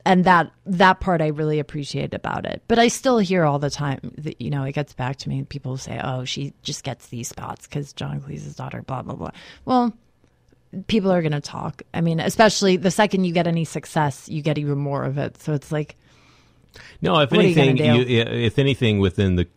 [0.03, 2.61] and that that part i really appreciate about it.
[2.67, 5.43] But i still hear all the time that you know it gets back to me
[5.43, 9.31] people say oh she just gets these spots because john cleese's daughter blah blah blah.
[9.65, 9.93] Well
[10.87, 14.41] people are going to talk i mean especially the second you get any success you
[14.41, 15.95] get even more of it so it's like
[17.01, 17.19] no.
[17.19, 17.83] If you anything, do?
[17.83, 19.47] you, if anything, within the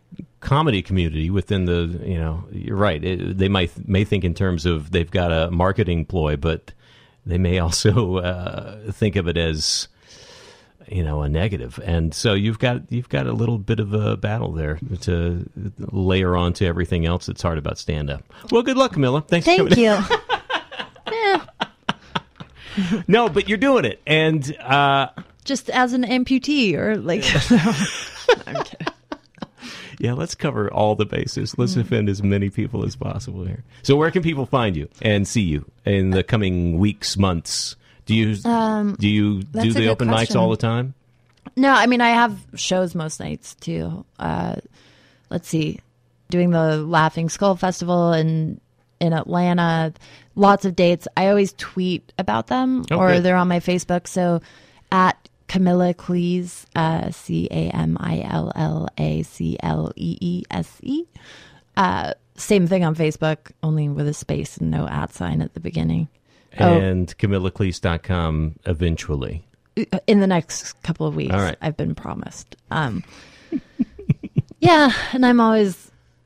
[0.40, 3.02] comedy community, within the you know, you're right.
[3.02, 6.72] It, they might may think in terms of they've got a marketing ploy, but
[7.26, 9.88] they may also uh, think of it as
[10.88, 11.80] you know a negative.
[11.82, 15.48] and so you've got you've got a little bit of a battle there to
[15.78, 19.46] layer on to everything else that's hard about stand up well good luck camilla thanks
[19.46, 19.96] for thank you
[23.08, 25.08] no but you're doing it and uh
[25.44, 27.24] just as an amputee or like.
[29.98, 31.56] Yeah, let's cover all the bases.
[31.58, 33.62] Let's offend as many people as possible here.
[33.82, 37.76] So, where can people find you and see you in the coming weeks, months?
[38.06, 40.94] Do you do you do Um, the open mics all the time?
[41.56, 44.04] No, I mean I have shows most nights too.
[44.18, 44.56] Uh,
[45.30, 45.80] let's see,
[46.30, 48.60] doing the Laughing Skull Festival in
[49.00, 49.92] in Atlanta.
[50.36, 51.06] Lots of dates.
[51.16, 54.06] I always tweet about them, Oh, or they're on my Facebook.
[54.08, 54.40] So
[54.90, 60.42] at Camilla Cleese, uh, C A M I L L A C L E E
[60.50, 61.04] S E.
[61.76, 65.60] Uh, Same thing on Facebook, only with a space and no at sign at the
[65.60, 66.08] beginning.
[66.52, 66.78] And Oh.
[66.80, 69.44] And CamillaCleese.com eventually.
[70.06, 71.32] in the next couple of weeks.
[71.34, 71.56] All right.
[71.60, 72.56] I've been promised.
[72.72, 73.04] Um,
[74.60, 75.83] yeah, and I'm always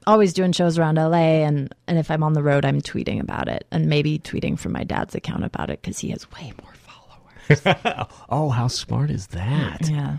[0.09, 3.49] always doing shows around LA, and and if I'm on the road, I'm tweeting about
[3.49, 6.73] it, and maybe tweeting from my dad's account about it because he has way more
[6.75, 8.09] followers.
[8.29, 9.89] Oh, how smart is that?
[9.89, 10.19] yeah,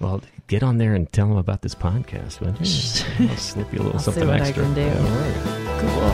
[0.00, 2.40] Well, get on there and tell them about this podcast.
[2.40, 3.28] Won't you?
[3.30, 4.62] I'll slip you a little I'll see something what I extra.
[4.64, 4.88] can do.
[4.88, 5.36] All right.
[5.80, 6.12] cool.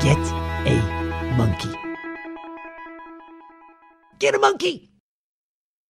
[0.00, 0.18] Get
[0.66, 1.74] a monkey.
[4.18, 4.89] Get a monkey.